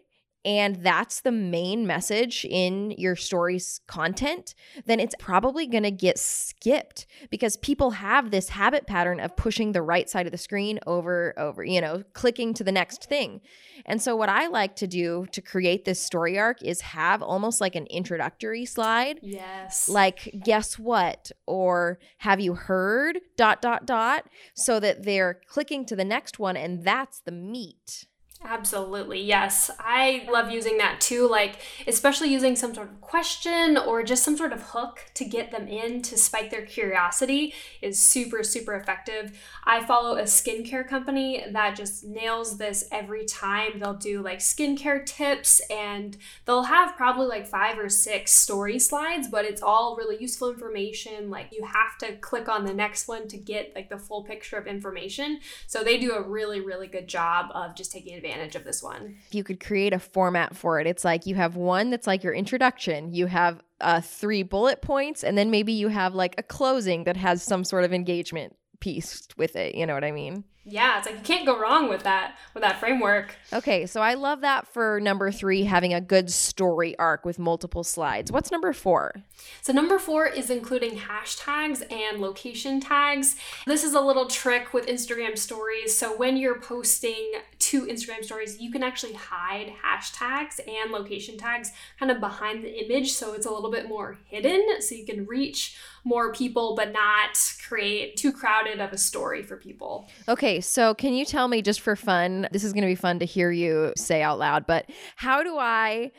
and 0.45 0.77
that's 0.77 1.21
the 1.23 1.33
main 1.33 1.87
message 1.87 2.45
in 2.45 2.91
your 2.93 3.17
story's 3.17 3.81
content, 3.87 4.55
then 4.85 5.01
it's 5.01 5.15
probably 5.19 5.67
going 5.67 5.85
to 5.85 5.91
get 5.91 6.19
skipped 6.19 7.07
because 7.31 7.57
people 7.57 7.93
have 7.93 8.31
this 8.31 8.51
habit 8.51 8.87
pattern 8.87 9.21
of 9.21 9.37
pushing 9.37 9.73
the 9.73 9.83
right 9.83 10.09
side 10.09 10.27
of 10.27 10.33
the 10.33 10.39
screen 10.39 10.79
over 10.87 11.35
over, 11.39 11.65
you 11.65 11.81
know, 11.81 12.03
clicking 12.13 12.53
to 12.55 12.65
the 12.65 12.73
next 12.73 13.05
thing. 13.05 13.41
And 13.87 14.03
so 14.03 14.17
what 14.17 14.29
I 14.29 14.49
like 14.49 14.77
to 14.77 14.87
do 14.87 15.27
to 15.33 15.41
create 15.41 15.85
this 15.85 16.01
story 16.01 16.39
arc 16.39 16.63
is 16.63 16.83
have 16.83 17.23
almost 17.23 17.61
like 17.61 17.75
an 17.75 17.87
introductory 17.87 18.67
slide. 18.67 19.21
Yes. 19.23 19.89
Like 19.89 20.41
guess 20.45 20.79
what 20.79 21.33
or 21.47 21.99
have 22.19 22.41
you 22.41 22.55
heard 22.55 23.21
dot 23.37 23.63
dot 23.63 23.87
dot 23.87 24.29
so 24.55 24.79
that 24.81 25.05
they're 25.05 25.41
clicking 25.49 25.87
to 25.87 25.97
the 25.97 26.05
next 26.05 26.39
one 26.39 26.57
and 26.57 26.85
that's 26.85 27.21
the 27.21 27.33
meat. 27.33 28.07
Absolutely, 28.47 29.23
yes. 29.23 29.71
I 29.81 30.29
love 30.31 30.51
using 30.51 30.77
that 30.77 31.01
too, 31.01 31.27
like, 31.27 31.57
especially 31.87 32.29
using 32.31 32.57
some 32.57 32.75
sort 32.75 32.91
of 32.91 33.01
question 33.01 33.79
or 33.79 34.03
just 34.03 34.23
some 34.23 34.37
sort 34.37 34.53
of 34.53 34.61
hook 34.61 35.01
to 35.15 35.25
get 35.25 35.51
them 35.51 35.67
in 35.67 36.03
to 36.03 36.19
spike 36.19 36.51
their 36.51 36.67
curiosity 36.67 37.55
is 37.81 37.99
super, 37.99 38.43
super 38.43 38.75
effective. 38.75 39.33
I 39.65 39.83
follow 39.83 40.19
a 40.19 40.25
skincare 40.25 40.87
company 40.87 41.43
that 41.53 41.75
just 41.75 42.05
nails 42.05 42.59
this 42.59 42.85
every 42.93 43.25
time. 43.25 43.79
They'll 43.79 43.95
do 43.95 44.21
like 44.21 44.41
skincare 44.41 45.07
tips 45.07 45.63
and 45.71 46.15
they'll 46.45 46.65
have 46.65 46.97
probably 46.97 47.29
like 47.29 47.47
five 47.47 47.79
or 47.79 47.89
six 47.89 48.33
story 48.33 48.79
slides, 48.79 49.27
but 49.27 49.47
it's 49.47 49.63
all 49.63 49.97
really 49.97 50.19
useful 50.21 50.51
information. 50.51 51.31
Like, 51.31 51.47
you 51.51 51.65
have 51.65 51.97
to 52.01 52.17
click 52.17 52.51
on 52.51 52.67
the 52.67 52.75
next 52.75 53.09
one 53.09 53.27
to 53.29 53.39
get 53.39 53.73
like 53.75 53.89
the 53.89 53.97
full 53.99 54.23
picture 54.23 54.59
of 54.59 54.67
information. 54.67 55.41
So, 55.67 55.83
they 55.83 55.97
do 55.97 56.13
a 56.13 56.21
really, 56.21 56.61
really 56.61 56.89
good 56.89 57.09
job 57.09 57.47
of 57.55 57.75
just 57.75 57.91
taking 57.91 58.15
advantage 58.15 58.34
advantage 58.35 58.57
of 58.57 58.65
this 58.65 58.83
one. 58.83 59.17
If 59.27 59.35
you 59.35 59.45
could 59.45 59.61
create 59.61 59.93
a 59.93 59.99
format 59.99 60.57
for 60.57 60.81
it, 60.81 60.87
it's 60.87 61.05
like 61.05 61.27
you 61.27 61.35
have 61.37 61.57
one 61.57 61.91
that's 61.91 62.07
like 62.07 62.25
your 62.25 62.35
introduction, 62.35 63.13
you 63.13 63.27
have 63.27 63.63
uh, 63.81 64.01
three 64.01 64.43
bullet 64.43 64.83
points, 64.83 65.23
and 65.23 65.39
then 65.39 65.51
maybe 65.51 65.73
you 65.73 65.89
have 65.89 66.15
like 66.15 66.35
a 66.39 66.43
closing 66.43 67.05
that 67.05 67.17
has 67.17 67.43
some 67.43 67.65
sort 67.65 67.85
of 67.85 67.93
engagement 67.93 68.57
piece 68.81 69.27
with 69.37 69.57
it. 69.57 69.75
You 69.75 69.87
know 69.87 69.95
what 69.95 70.05
I 70.05 70.13
mean? 70.13 70.45
Yeah, 70.67 70.99
it's 70.99 71.07
like 71.07 71.17
you 71.17 71.23
can't 71.23 71.45
go 71.45 71.59
wrong 71.59 71.91
with 71.91 72.05
that 72.05 72.37
with 72.55 72.63
that 72.63 72.81
framework. 72.81 73.37
Okay, 73.53 73.85
so 73.85 74.01
I 74.01 74.15
love 74.15 74.41
that 74.41 74.67
for 74.67 74.99
number 74.99 75.31
3 75.31 75.65
having 75.65 75.93
a 75.93 76.01
good 76.01 76.31
story 76.31 76.99
arc 76.99 77.27
with 77.27 77.39
multiple 77.39 77.85
slides. 77.85 78.33
What's 78.33 78.51
number 78.51 78.73
4? 78.73 79.15
So 79.61 79.73
number 79.75 79.99
4 79.99 80.27
is 80.27 80.49
including 80.49 80.97
hashtags 80.97 81.83
and 81.93 82.21
location 82.21 82.81
tags. 82.81 83.37
This 83.67 83.85
is 83.85 83.95
a 83.95 84.01
little 84.01 84.27
trick 84.27 84.73
with 84.73 84.87
Instagram 84.87 85.37
stories. 85.37 85.97
So 85.99 86.17
when 86.17 86.39
you're 86.39 86.61
posting 86.61 87.33
to 87.59 87.87
Instagram 87.87 88.25
stories, 88.25 88.59
you 88.59 88.71
can 88.71 88.83
actually 88.83 89.15
hide 89.15 89.73
hashtags 89.85 90.61
and 90.67 90.93
location 90.93 91.37
tags 91.37 91.73
kind 91.99 92.11
of 92.11 92.21
behind 92.21 92.65
the 92.65 92.85
image 92.85 93.13
so 93.13 93.35
it's 93.35 93.47
a 93.47 93.51
little 93.51 93.71
bit 93.71 93.89
more 93.89 94.19
hidden 94.27 94.81
so 94.81 94.95
you 94.95 95.05
can 95.05 95.27
reach 95.27 95.77
more 96.05 96.33
people 96.33 96.75
but 96.75 96.93
not 96.93 97.31
create 97.67 98.17
too 98.17 98.31
crowded 98.31 98.81
of 98.81 98.93
a 98.93 98.99
story 98.99 99.43
for 99.43 99.57
people. 99.57 100.09
Okay, 100.55 100.61
so 100.61 100.95
can 100.95 101.15
you 101.15 101.25
tell 101.25 101.49
me 101.49 101.63
just 101.63 101.81
for 101.81 101.97
fun, 101.97 102.47
this 102.53 102.63
is 102.63 102.73
going 102.73 102.83
to 102.83 102.89
be 102.89 102.95
fun 102.95 103.19
to 103.19 103.25
hear 103.25 103.51
you 103.51 103.93
say 103.97 104.23
out 104.23 104.39
loud, 104.39 104.69
but 104.69 104.89
how 105.17 105.43
do 105.43 105.59
I 105.59 106.13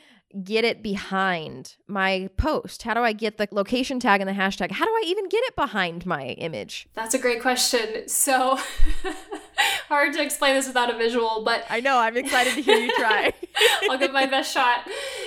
get 0.44 0.62
it 0.62 0.82
behind 0.82 1.76
my 1.86 2.28
post? 2.36 2.82
How 2.82 2.92
do 2.92 3.00
I 3.00 3.14
get 3.14 3.38
the 3.38 3.48
location 3.50 3.98
tag 3.98 4.20
and 4.20 4.28
the 4.28 4.34
hashtag? 4.34 4.72
How 4.72 4.84
do 4.84 4.90
I 4.90 5.04
even 5.06 5.30
get 5.30 5.42
it 5.44 5.56
behind 5.56 6.04
my 6.04 6.26
image? 6.32 6.86
That's 6.92 7.14
a 7.14 7.18
great 7.18 7.40
question. 7.40 8.06
So 8.08 8.58
hard 9.88 10.12
to 10.12 10.22
explain 10.22 10.54
this 10.54 10.66
without 10.66 10.94
a 10.94 10.98
visual, 10.98 11.42
but 11.42 11.64
I 11.70 11.80
know 11.80 11.96
I'm 11.96 12.18
excited 12.18 12.56
to 12.56 12.60
hear 12.60 12.76
you 12.76 12.92
try. 12.94 13.32
I'll 13.90 13.96
give 13.96 14.12
my 14.12 14.26
best 14.26 14.52
shot. 14.52 14.86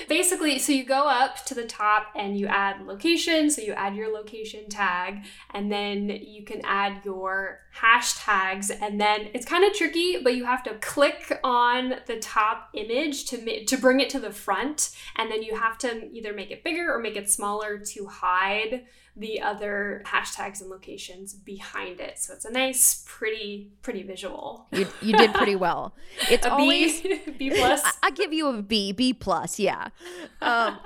Basically, 0.09 0.57
so 0.57 0.71
you 0.71 0.85
go 0.85 1.07
up 1.07 1.45
to 1.45 1.53
the 1.53 1.65
top 1.65 2.07
and 2.15 2.35
you 2.35 2.47
add 2.47 2.87
location, 2.87 3.51
so 3.51 3.61
you 3.61 3.73
add 3.73 3.95
your 3.95 4.11
location 4.11 4.67
tag, 4.67 5.23
and 5.53 5.71
then 5.71 6.09
you 6.09 6.43
can 6.43 6.61
add 6.65 7.05
your 7.05 7.59
hashtags. 7.79 8.71
And 8.81 8.99
then 8.99 9.29
it's 9.35 9.45
kind 9.45 9.63
of 9.63 9.73
tricky 9.73 10.17
but 10.23 10.35
you 10.35 10.45
have 10.45 10.63
to 10.63 10.73
click 10.79 11.39
on 11.43 11.93
the 12.07 12.17
top 12.17 12.69
image 12.73 13.25
to 13.25 13.65
to 13.65 13.77
bring 13.77 13.99
it 13.99 14.09
to 14.09 14.19
the 14.19 14.31
front. 14.31 14.89
And 15.15 15.31
then 15.31 15.43
you 15.43 15.55
have 15.55 15.77
to 15.79 16.09
either 16.11 16.33
make 16.33 16.49
it 16.49 16.63
bigger 16.63 16.91
or 16.91 16.99
make 16.99 17.15
it 17.15 17.29
smaller 17.29 17.77
to 17.77 18.07
hide 18.07 18.85
the 19.15 19.41
other 19.41 20.01
hashtags 20.05 20.61
and 20.61 20.69
locations 20.69 21.33
behind 21.33 21.99
it. 21.99 22.19
So 22.19 22.33
it's 22.33 22.45
a 22.45 22.51
nice 22.51 23.03
pretty 23.05 23.71
pretty 23.81 24.03
visual. 24.03 24.67
You, 24.71 24.87
you 25.01 25.17
did 25.17 25.33
pretty 25.33 25.55
well. 25.65 25.93
It's 26.29 26.45
a 26.45 26.51
always 26.51 27.01
B, 27.01 27.19
B 27.37 27.49
plus? 27.49 27.81
I, 27.83 27.91
I 28.03 28.11
give 28.11 28.33
you 28.33 28.47
a 28.47 28.61
b 28.61 28.91
b 28.91 29.13
plus 29.13 29.59
yeah. 29.59 29.89
Um 30.41 30.77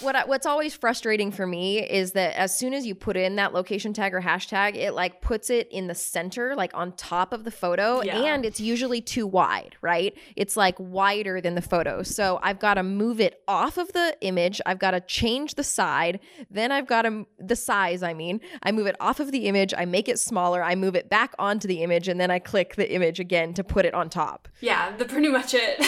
what 0.00 0.16
I, 0.16 0.24
what's 0.24 0.46
always 0.46 0.74
frustrating 0.74 1.30
for 1.30 1.46
me 1.46 1.78
is 1.80 2.12
that 2.12 2.36
as 2.38 2.56
soon 2.56 2.74
as 2.74 2.86
you 2.86 2.94
put 2.94 3.16
in 3.16 3.36
that 3.36 3.52
location 3.54 3.92
tag 3.92 4.14
or 4.14 4.20
hashtag, 4.20 4.74
it 4.76 4.92
like 4.92 5.20
puts 5.20 5.50
it 5.50 5.68
in 5.70 5.86
the 5.86 5.94
center, 5.94 6.54
like 6.56 6.70
on 6.74 6.92
top 6.92 7.32
of 7.32 7.44
the 7.44 7.50
photo, 7.50 8.02
Yeah. 8.02 8.16
and 8.18 8.44
it's 8.44 8.60
usually 8.60 9.00
too 9.00 9.26
wide, 9.26 9.76
right? 9.82 10.16
It's 10.36 10.56
like 10.56 10.74
wider 10.78 11.40
than 11.40 11.54
the 11.54 11.62
photo. 11.62 12.02
So 12.02 12.38
I've 12.42 12.58
got 12.58 12.74
to 12.74 12.82
move 12.82 13.20
it 13.20 13.42
off 13.46 13.76
of 13.78 13.92
the 13.92 14.16
image. 14.20 14.60
I've 14.66 14.78
got 14.78 14.92
to 14.92 15.00
change 15.00 15.54
the 15.54 15.64
side. 15.64 16.20
Then 16.50 16.72
I've 16.72 16.86
got 16.86 17.02
to 17.02 17.26
the 17.38 17.56
size. 17.56 18.02
I 18.02 18.14
mean, 18.14 18.40
I 18.62 18.72
move 18.72 18.86
it 18.86 18.96
off 19.00 19.20
of 19.20 19.32
the 19.32 19.46
image. 19.46 19.72
I 19.76 19.84
make 19.84 20.08
it 20.08 20.18
smaller. 20.18 20.62
I 20.62 20.74
move 20.74 20.96
it 20.96 21.08
back 21.10 21.34
onto 21.38 21.68
the 21.68 21.82
image, 21.82 22.08
and 22.08 22.20
then 22.20 22.30
I 22.30 22.38
click 22.38 22.76
the 22.76 22.92
image 22.92 23.20
again 23.20 23.54
to 23.54 23.64
put 23.64 23.84
it 23.84 23.94
on 23.94 24.08
top. 24.10 24.48
yeah 24.60 24.94
the 24.96 25.04
pretty 25.04 25.28
much 25.28 25.54
it 25.54 25.80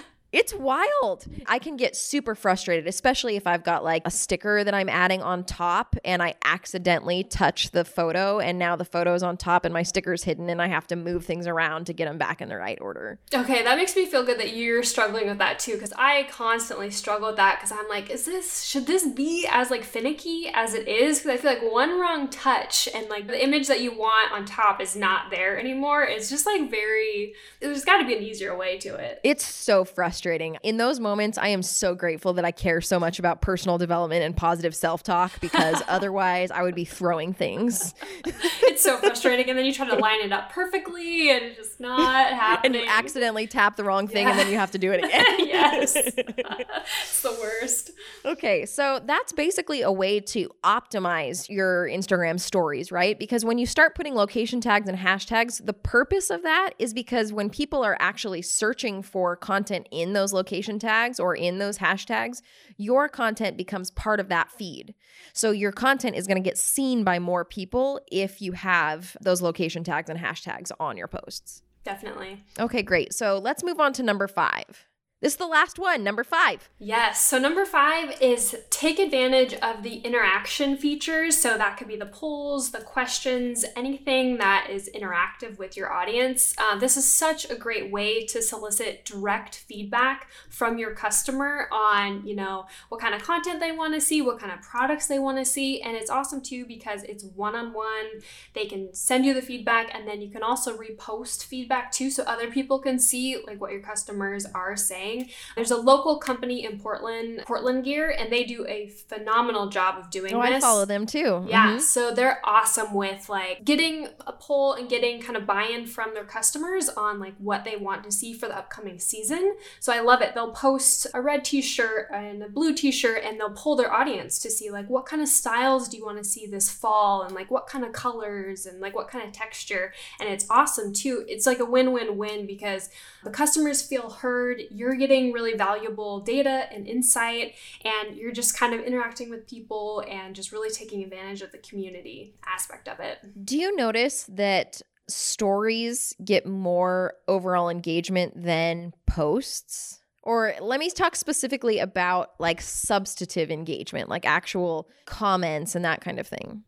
It's 0.32 0.54
wild. 0.54 1.24
I 1.46 1.58
can 1.58 1.76
get 1.76 1.96
super 1.96 2.36
frustrated, 2.36 2.86
especially 2.86 3.34
if 3.34 3.48
I've 3.48 3.64
got 3.64 3.82
like 3.82 4.02
a 4.04 4.12
sticker 4.12 4.62
that 4.62 4.72
I'm 4.72 4.88
adding 4.88 5.22
on 5.22 5.42
top 5.42 5.96
and 6.04 6.22
I 6.22 6.34
accidentally 6.44 7.24
touch 7.24 7.72
the 7.72 7.84
photo 7.84 8.38
and 8.38 8.56
now 8.56 8.76
the 8.76 8.84
photo's 8.84 9.24
on 9.24 9.36
top 9.36 9.64
and 9.64 9.74
my 9.74 9.82
sticker's 9.82 10.22
hidden 10.22 10.48
and 10.48 10.62
I 10.62 10.68
have 10.68 10.86
to 10.88 10.96
move 10.96 11.24
things 11.24 11.48
around 11.48 11.86
to 11.86 11.92
get 11.92 12.04
them 12.04 12.16
back 12.16 12.40
in 12.40 12.48
the 12.48 12.56
right 12.56 12.78
order. 12.80 13.18
Okay, 13.34 13.64
that 13.64 13.76
makes 13.76 13.96
me 13.96 14.06
feel 14.06 14.24
good 14.24 14.38
that 14.38 14.54
you're 14.54 14.84
struggling 14.84 15.26
with 15.26 15.38
that 15.38 15.58
too, 15.58 15.72
because 15.72 15.92
I 15.98 16.28
constantly 16.30 16.90
struggle 16.90 17.28
with 17.28 17.36
that. 17.36 17.56
Because 17.58 17.72
I'm 17.72 17.88
like, 17.88 18.08
is 18.10 18.24
this 18.24 18.62
should 18.62 18.86
this 18.86 19.08
be 19.08 19.48
as 19.50 19.68
like 19.68 19.82
finicky 19.82 20.48
as 20.54 20.74
it 20.74 20.86
is? 20.86 21.18
Because 21.18 21.40
I 21.40 21.42
feel 21.42 21.52
like 21.54 21.72
one 21.72 21.98
wrong 21.98 22.28
touch 22.28 22.88
and 22.94 23.08
like 23.08 23.26
the 23.26 23.42
image 23.42 23.66
that 23.66 23.80
you 23.80 23.90
want 23.90 24.32
on 24.32 24.44
top 24.44 24.80
is 24.80 24.94
not 24.94 25.30
there 25.32 25.58
anymore. 25.58 26.04
It's 26.04 26.30
just 26.30 26.46
like 26.46 26.70
very. 26.70 27.34
There's 27.58 27.84
got 27.84 27.98
to 27.98 28.06
be 28.06 28.16
an 28.16 28.22
easier 28.22 28.56
way 28.56 28.78
to 28.78 28.94
it. 28.94 29.20
It's 29.24 29.44
so 29.44 29.84
frustrating. 29.84 30.19
In 30.62 30.76
those 30.76 31.00
moments, 31.00 31.38
I 31.38 31.48
am 31.48 31.62
so 31.62 31.94
grateful 31.94 32.32
that 32.34 32.44
I 32.44 32.50
care 32.50 32.80
so 32.80 33.00
much 33.00 33.18
about 33.18 33.40
personal 33.42 33.78
development 33.78 34.22
and 34.22 34.36
positive 34.36 34.74
self 34.74 35.02
talk 35.02 35.40
because 35.40 35.82
otherwise 35.88 36.50
I 36.50 36.62
would 36.62 36.74
be 36.74 36.84
throwing 36.84 37.32
things. 37.32 37.94
It's 38.24 38.82
so 38.82 38.96
frustrating, 38.98 39.48
and 39.48 39.58
then 39.58 39.66
you 39.66 39.72
try 39.72 39.88
to 39.88 39.96
line 39.96 40.20
it 40.20 40.32
up 40.32 40.50
perfectly, 40.52 41.30
and 41.30 41.44
it's 41.44 41.56
just 41.56 41.80
not 41.80 42.00
And 42.30 42.36
happening. 42.38 42.80
you 42.82 42.86
accidentally 42.88 43.46
tap 43.46 43.76
the 43.76 43.84
wrong 43.84 44.06
thing 44.06 44.26
and 44.26 44.38
then 44.38 44.48
you 44.48 44.56
have 44.56 44.70
to 44.72 44.78
do 44.78 44.92
it 44.92 45.02
again. 45.04 45.24
yes, 45.38 45.94
it's 45.96 47.22
the 47.22 47.36
worst. 47.40 47.90
Okay, 48.24 48.66
so 48.66 49.00
that's 49.04 49.32
basically 49.32 49.82
a 49.82 49.90
way 49.92 50.20
to 50.20 50.50
optimize 50.64 51.48
your 51.48 51.86
Instagram 51.86 52.38
stories, 52.38 52.92
right? 52.92 53.18
Because 53.18 53.44
when 53.44 53.58
you 53.58 53.66
start 53.66 53.94
putting 53.94 54.14
location 54.14 54.60
tags 54.60 54.88
and 54.88 54.98
hashtags, 54.98 55.64
the 55.64 55.72
purpose 55.72 56.30
of 56.30 56.42
that 56.42 56.70
is 56.78 56.92
because 56.94 57.32
when 57.32 57.50
people 57.50 57.82
are 57.82 57.96
actually 58.00 58.42
searching 58.42 59.02
for 59.02 59.36
content 59.36 59.88
in 59.90 60.09
those 60.12 60.32
location 60.32 60.78
tags 60.78 61.18
or 61.20 61.34
in 61.34 61.58
those 61.58 61.78
hashtags, 61.78 62.42
your 62.76 63.08
content 63.08 63.56
becomes 63.56 63.90
part 63.90 64.20
of 64.20 64.28
that 64.28 64.50
feed. 64.50 64.94
So 65.32 65.50
your 65.50 65.72
content 65.72 66.16
is 66.16 66.26
going 66.26 66.42
to 66.42 66.48
get 66.48 66.58
seen 66.58 67.04
by 67.04 67.18
more 67.18 67.44
people 67.44 68.00
if 68.10 68.40
you 68.40 68.52
have 68.52 69.16
those 69.20 69.42
location 69.42 69.84
tags 69.84 70.10
and 70.10 70.18
hashtags 70.18 70.70
on 70.78 70.96
your 70.96 71.08
posts. 71.08 71.62
Definitely. 71.84 72.44
Okay, 72.58 72.82
great. 72.82 73.14
So 73.14 73.38
let's 73.38 73.64
move 73.64 73.80
on 73.80 73.92
to 73.94 74.02
number 74.02 74.28
five. 74.28 74.86
This 75.20 75.34
is 75.34 75.36
the 75.36 75.46
last 75.46 75.78
one, 75.78 76.02
number 76.02 76.24
five. 76.24 76.70
Yes. 76.78 77.20
So 77.20 77.38
number 77.38 77.66
five 77.66 78.16
is 78.22 78.56
take 78.70 78.98
advantage 78.98 79.52
of 79.52 79.82
the 79.82 79.96
interaction 79.96 80.78
features. 80.78 81.36
So 81.36 81.58
that 81.58 81.76
could 81.76 81.88
be 81.88 81.96
the 81.96 82.06
polls, 82.06 82.70
the 82.70 82.80
questions, 82.80 83.66
anything 83.76 84.38
that 84.38 84.68
is 84.70 84.88
interactive 84.94 85.58
with 85.58 85.76
your 85.76 85.92
audience. 85.92 86.54
Uh, 86.56 86.78
this 86.78 86.96
is 86.96 87.04
such 87.04 87.50
a 87.50 87.54
great 87.54 87.92
way 87.92 88.24
to 88.28 88.40
solicit 88.40 89.04
direct 89.04 89.56
feedback 89.56 90.28
from 90.48 90.78
your 90.78 90.94
customer 90.94 91.68
on, 91.70 92.26
you 92.26 92.34
know, 92.34 92.64
what 92.88 93.02
kind 93.02 93.14
of 93.14 93.22
content 93.22 93.60
they 93.60 93.72
want 93.72 93.92
to 93.92 94.00
see, 94.00 94.22
what 94.22 94.38
kind 94.38 94.52
of 94.52 94.62
products 94.62 95.06
they 95.06 95.18
want 95.18 95.36
to 95.36 95.44
see, 95.44 95.82
and 95.82 95.98
it's 95.98 96.08
awesome 96.08 96.40
too 96.40 96.64
because 96.64 97.02
it's 97.02 97.24
one-on-one. 97.24 98.22
They 98.54 98.64
can 98.64 98.94
send 98.94 99.26
you 99.26 99.34
the 99.34 99.42
feedback, 99.42 99.94
and 99.94 100.08
then 100.08 100.22
you 100.22 100.30
can 100.30 100.42
also 100.42 100.78
repost 100.78 101.44
feedback 101.44 101.92
too, 101.92 102.10
so 102.10 102.22
other 102.22 102.50
people 102.50 102.78
can 102.78 102.98
see 102.98 103.36
like 103.46 103.60
what 103.60 103.72
your 103.72 103.82
customers 103.82 104.46
are 104.54 104.76
saying. 104.76 105.09
There's 105.56 105.70
a 105.70 105.76
local 105.76 106.18
company 106.18 106.64
in 106.64 106.78
Portland, 106.78 107.42
Portland 107.46 107.84
Gear, 107.84 108.10
and 108.18 108.32
they 108.32 108.44
do 108.44 108.66
a 108.66 108.88
phenomenal 108.88 109.68
job 109.68 109.96
of 109.98 110.10
doing 110.10 110.34
Oh, 110.34 110.42
this. 110.42 110.54
I 110.56 110.60
follow 110.60 110.84
them 110.84 111.06
too. 111.06 111.44
Yeah, 111.48 111.76
Mhm. 111.76 111.80
so 111.80 112.10
they're 112.12 112.40
awesome 112.44 112.94
with 112.94 113.28
like 113.28 113.64
getting 113.64 114.08
a 114.26 114.32
poll 114.32 114.72
and 114.74 114.88
getting 114.88 115.20
kind 115.20 115.36
of 115.36 115.46
buy-in 115.46 115.86
from 115.86 116.14
their 116.14 116.24
customers 116.24 116.88
on 116.88 117.18
like 117.18 117.34
what 117.38 117.64
they 117.64 117.76
want 117.76 118.04
to 118.04 118.12
see 118.12 118.32
for 118.32 118.48
the 118.48 118.56
upcoming 118.56 118.98
season. 118.98 119.56
So 119.80 119.92
I 119.92 120.00
love 120.00 120.20
it. 120.22 120.34
They'll 120.34 120.52
post 120.52 121.06
a 121.14 121.20
red 121.20 121.44
t-shirt 121.44 122.08
and 122.12 122.42
a 122.42 122.48
blue 122.48 122.74
t-shirt 122.74 123.22
and 123.24 123.38
they'll 123.38 123.50
poll 123.50 123.76
their 123.76 123.92
audience 123.92 124.38
to 124.40 124.50
see 124.50 124.70
like 124.70 124.88
what 124.88 125.06
kind 125.06 125.22
of 125.22 125.28
styles 125.28 125.88
do 125.88 125.96
you 125.96 126.04
want 126.04 126.18
to 126.18 126.24
see 126.24 126.46
this 126.46 126.70
fall 126.70 127.22
and 127.22 127.34
like 127.34 127.50
what 127.50 127.66
kind 127.66 127.84
of 127.84 127.92
colors 127.92 128.66
and 128.66 128.80
like 128.80 128.94
what 128.94 129.08
kind 129.08 129.24
of 129.26 129.32
texture. 129.32 129.92
And 130.20 130.28
it's 130.28 130.46
awesome 130.50 130.92
too. 130.92 131.24
It's 131.28 131.46
like 131.46 131.58
a 131.60 131.64
win-win-win 131.64 132.46
because 132.46 132.90
the 133.24 133.30
customers 133.30 133.82
feel 133.82 134.10
heard, 134.10 134.62
you're 134.70 134.94
getting 135.00 135.32
really 135.32 135.54
valuable 135.54 136.20
data 136.20 136.66
and 136.72 136.86
insight, 136.86 137.54
and 137.84 138.16
you're 138.16 138.30
just 138.30 138.56
kind 138.56 138.72
of 138.72 138.80
interacting 138.80 139.30
with 139.30 139.48
people 139.48 140.04
and 140.08 140.36
just 140.36 140.52
really 140.52 140.70
taking 140.70 141.02
advantage 141.02 141.42
of 141.42 141.50
the 141.50 141.58
community 141.58 142.36
aspect 142.46 142.86
of 142.86 143.00
it. 143.00 143.18
Do 143.44 143.58
you 143.58 143.74
notice 143.74 144.24
that 144.28 144.80
stories 145.08 146.14
get 146.24 146.46
more 146.46 147.14
overall 147.26 147.68
engagement 147.68 148.44
than 148.44 148.92
posts? 149.06 149.99
Or 150.22 150.54
let 150.60 150.80
me 150.80 150.90
talk 150.90 151.16
specifically 151.16 151.78
about 151.78 152.32
like 152.38 152.60
substantive 152.60 153.50
engagement, 153.50 154.08
like 154.08 154.26
actual 154.26 154.88
comments 155.06 155.74
and 155.74 155.84
that 155.84 156.02
kind 156.02 156.18
of 156.20 156.26
thing. 156.26 156.64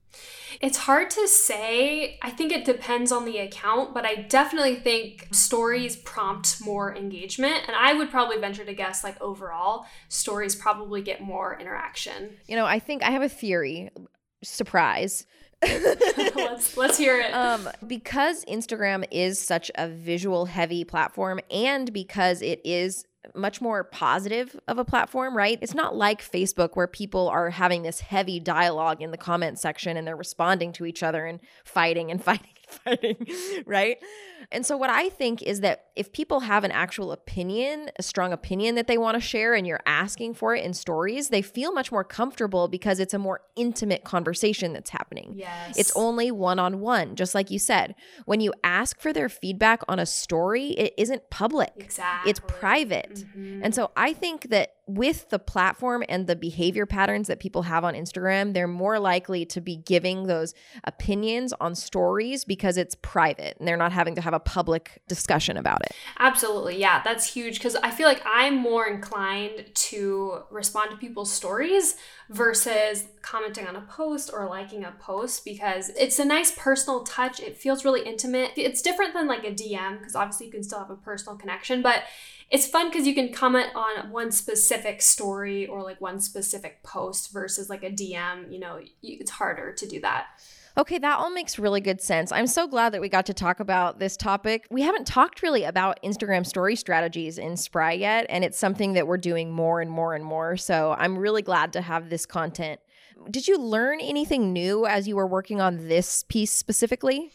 It's 0.61 0.79
hard 0.79 1.11
to 1.11 1.27
say. 1.29 2.19
I 2.23 2.31
think 2.31 2.53
it 2.53 2.65
depends 2.65 3.13
on 3.13 3.25
the 3.25 3.39
account, 3.39 3.95
but 3.95 4.05
I 4.05 4.15
definitely 4.15 4.77
think 4.77 5.29
stories 5.33 5.97
prompt 5.97 6.61
more 6.65 6.95
engagement. 6.95 7.63
And 7.67 7.77
I 7.77 7.95
would 7.95 8.11
probably 8.11 8.39
venture 8.39 8.65
to 8.65 8.75
guess, 8.75 9.03
like, 9.03 9.21
overall, 9.21 9.87
stories 10.09 10.55
probably 10.55 11.03
get 11.03 11.23
more 11.23 11.59
interaction. 11.59 12.37
You 12.47 12.57
know, 12.57 12.67
I 12.67 12.79
think 12.79 13.03
I 13.03 13.11
have 13.11 13.23
a 13.23 13.29
theory. 13.29 13.91
Surprise. 14.45 15.27
let's 16.35 16.77
let's 16.77 16.99
hear 16.99 17.21
it. 17.21 17.33
um, 17.33 17.69
because 17.87 18.45
Instagram 18.47 19.05
is 19.13 19.41
such 19.41 19.71
a 19.77 19.87
visual 19.87 20.47
heavy 20.47 20.83
platform 20.83 21.39
and 21.53 21.93
because 21.93 22.43
it 22.43 22.61
is 22.65 23.05
much 23.35 23.61
more 23.61 23.85
positive 23.85 24.59
of 24.69 24.79
a 24.79 24.85
platform, 24.85 25.37
right? 25.37 25.59
It's 25.61 25.75
not 25.75 25.95
like 25.95 26.23
Facebook 26.23 26.71
where 26.75 26.87
people 26.87 27.29
are 27.29 27.51
having 27.51 27.83
this 27.83 28.01
heavy 28.01 28.41
dialogue 28.41 29.01
in 29.01 29.11
the 29.11 29.17
comment 29.17 29.59
section 29.59 29.97
and 29.97 30.07
they're 30.07 30.17
responding 30.17 30.73
to 30.75 30.87
each 30.87 31.03
other 31.03 31.27
and 31.27 31.41
fighting 31.65 32.11
and 32.11 32.23
fighting 32.25 32.52
fighting, 32.73 33.27
right? 33.67 33.99
And 34.51 34.67
so, 34.67 34.77
what 34.77 34.91
I 34.91 35.09
think 35.09 35.43
is 35.43 35.61
that 35.61 35.85
if 35.97 36.13
people 36.13 36.41
have 36.41 36.65
an 36.65 36.73
actual 36.73 37.13
opinion, 37.13 37.91
a 37.99 38.03
strong 38.03 38.33
opinion 38.33 38.75
that 38.75 38.87
they 38.87 38.99
want 38.99 39.15
to 39.15 39.21
share, 39.21 39.55
and 39.55 39.67
you're 39.67 39.81
asking 39.87 40.35
for 40.35 40.55
it 40.55 40.65
in 40.65 40.75
stories, 40.75 41.29
they 41.29 41.43
feel 41.43 41.73
much 41.73 41.93
more 41.93 42.05
comfortable 42.05 42.69
because 42.69 42.99
it's 42.99 43.15
a 43.15 43.19
more 43.19 43.41
intimate 43.57 44.05
conversation 44.05 44.73
that's 44.73 44.91
happening. 44.91 45.35
Yes. 45.37 45.75
It's 45.77 45.93
only 45.95 46.31
one 46.31 46.59
on 46.59 46.81
one, 46.81 47.15
just 47.15 47.35
like 47.35 47.51
you 47.51 47.59
said. 47.59 47.95
When 48.25 48.41
you 48.41 48.53
ask 48.65 49.01
for 49.01 49.13
their 49.13 49.29
feedback 49.29 49.83
on 49.89 49.99
a 49.99 50.07
story, 50.07 50.71
it 50.71 50.95
isn't 50.99 51.31
public, 51.31 51.73
exactly. 51.77 52.31
it's 52.31 52.41
private. 52.49 53.25
Mhm. 53.37 53.61
And 53.63 53.75
so 53.75 53.91
I 53.97 54.13
think 54.13 54.51
that 54.51 54.75
with 54.87 55.31
the 55.31 55.39
platform 55.39 56.03
and 56.09 56.27
the 56.27 56.35
behavior 56.35 56.87
patterns 56.87 57.29
that 57.29 57.39
people 57.39 57.63
have 57.63 57.85
on 57.85 57.95
Instagram, 57.95 58.53
they're 58.53 58.67
more 58.67 58.99
likely 58.99 59.45
to 59.47 59.61
be 59.61 59.77
giving 59.77 60.27
those 60.27 60.55
opinions 60.85 61.53
on 61.61 61.75
stories 61.75 62.45
because 62.45 62.77
it's 62.77 62.97
private 62.97 63.57
and 63.59 63.69
they're 63.69 63.77
not 63.77 63.93
having 63.93 64.17
to 64.17 64.21
have 64.21 64.35
a 64.35 64.41
public 64.41 65.01
discussion 65.07 65.57
about 65.57 65.83
it. 65.83 65.93
Absolutely. 66.19 66.79
Yeah, 66.81 67.01
that's 67.05 67.33
huge 67.33 67.59
because 67.59 67.77
I 67.77 67.91
feel 67.91 68.09
like 68.09 68.23
I'm 68.27 68.57
more 68.57 68.87
inclined 68.87 69.67
to 69.75 70.41
respond 70.51 70.91
to 70.91 70.97
people's 70.97 71.33
stories 71.33 71.97
versus 72.29 73.05
commenting 73.21 73.67
on 73.67 73.77
a 73.77 73.83
post 73.83 74.31
or 74.33 74.49
liking 74.49 74.85
a 74.85 74.93
post 74.99 75.45
because 75.45 75.91
it's 75.91 76.19
a 76.19 76.25
nice 76.25 76.53
personal 76.57 77.05
touch. 77.05 77.39
It 77.39 77.57
feels 77.57 77.85
really 77.85 78.05
intimate. 78.05 78.53
It's 78.57 78.83
different 78.83 79.15
than 79.15 79.29
like 79.29 79.45
a 79.45 79.53
DM 79.53 79.99
because 79.99 80.17
obviously 80.17 80.47
you 80.47 80.53
can 80.53 80.65
still 80.65 80.81
have 80.81 80.91
a 80.91 80.97
personal 80.97 81.37
connection, 81.37 81.83
but 81.83 82.03
it's 82.53 82.67
fun 82.67 82.91
because 82.91 83.07
you 83.07 83.15
can 83.15 83.33
comment 83.33 83.69
on 83.75 84.11
one 84.11 84.31
specific 84.31 85.01
story 85.01 85.67
or 85.67 85.83
like 85.83 86.01
one 86.03 86.21
specific 86.21 86.83
post 86.83 87.33
versus 87.33 87.71
like 87.71 87.83
a 87.83 87.91
DM. 87.91 88.53
You 88.53 88.61
know, 88.61 88.79
you, 89.01 89.17
it's 89.21 89.31
harder 89.31 89.73
to 89.73 89.89
do 89.89 90.01
that. 90.03 90.27
Okay, 90.77 90.99
that 90.99 91.19
all 91.19 91.31
makes 91.31 91.59
really 91.59 91.81
good 91.81 92.01
sense. 92.01 92.31
I'm 92.31 92.47
so 92.47 92.67
glad 92.67 92.93
that 92.93 93.01
we 93.01 93.09
got 93.09 93.27
to 93.27 93.35
talk 93.35 93.61
about 93.61 93.99
this 93.99 94.19
topic. 94.19 94.67
We 94.71 94.83
haven't 94.83 95.07
talked 95.07 95.43
really 95.43 95.65
about 95.65 95.99
Instagram 96.03 96.47
story 96.47 96.77
strategies 96.77 97.39
in 97.39 97.57
Spry 97.57 97.93
yet, 97.93 98.27
and 98.29 98.45
it's 98.45 98.59
something 98.59 98.93
that 98.95 99.07
we're 99.07 99.19
doing 99.19 99.51
more 99.51 99.81
and 99.81 99.91
more 99.91 100.15
and 100.15 100.25
more. 100.25 100.59
So 100.59 100.95
I'm 100.99 101.19
really 101.19 101.43
glad 101.43 101.73
to 101.75 101.81
have 101.81 102.11
this 102.11 102.27
content. 102.27 102.81
Did 103.31 103.49
you 103.49 103.59
learn 103.59 104.01
anything 104.01 104.53
new 104.53 104.87
as 104.87 105.09
you 105.09 105.17
were 105.17 105.27
working 105.27 105.61
on 105.61 105.89
this 105.89 106.23
piece 106.25 106.53
specifically? 106.53 107.31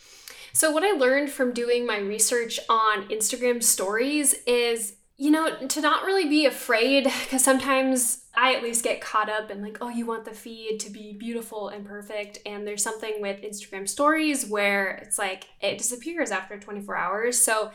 So, 0.53 0.71
what 0.71 0.83
I 0.83 0.91
learned 0.91 1.29
from 1.29 1.53
doing 1.53 1.85
my 1.85 1.99
research 1.99 2.59
on 2.67 3.07
Instagram 3.09 3.61
stories 3.61 4.33
is 4.47 4.96
you 5.17 5.31
know, 5.31 5.65
to 5.67 5.81
not 5.81 6.05
really 6.05 6.29
be 6.29 6.45
afraid, 6.45 7.05
because 7.23 7.43
sometimes 7.43 8.25
I 8.35 8.53
at 8.53 8.61
least 8.61 8.83
get 8.83 9.01
caught 9.01 9.29
up 9.29 9.49
in 9.49 9.63
like, 9.63 9.79
oh, 9.81 9.89
you 9.89 10.05
want 10.05 10.25
the 10.25 10.31
feed 10.31 10.79
to 10.81 10.91
be 10.91 11.13
beautiful 11.13 11.69
and 11.69 11.85
perfect. 11.85 12.37
And 12.45 12.67
there's 12.67 12.83
something 12.83 13.19
with 13.19 13.41
Instagram 13.41 13.89
stories 13.89 14.47
where 14.47 14.91
it's 14.97 15.17
like 15.17 15.45
it 15.59 15.79
disappears 15.79 16.29
after 16.29 16.59
24 16.59 16.95
hours. 16.95 17.39
So 17.39 17.71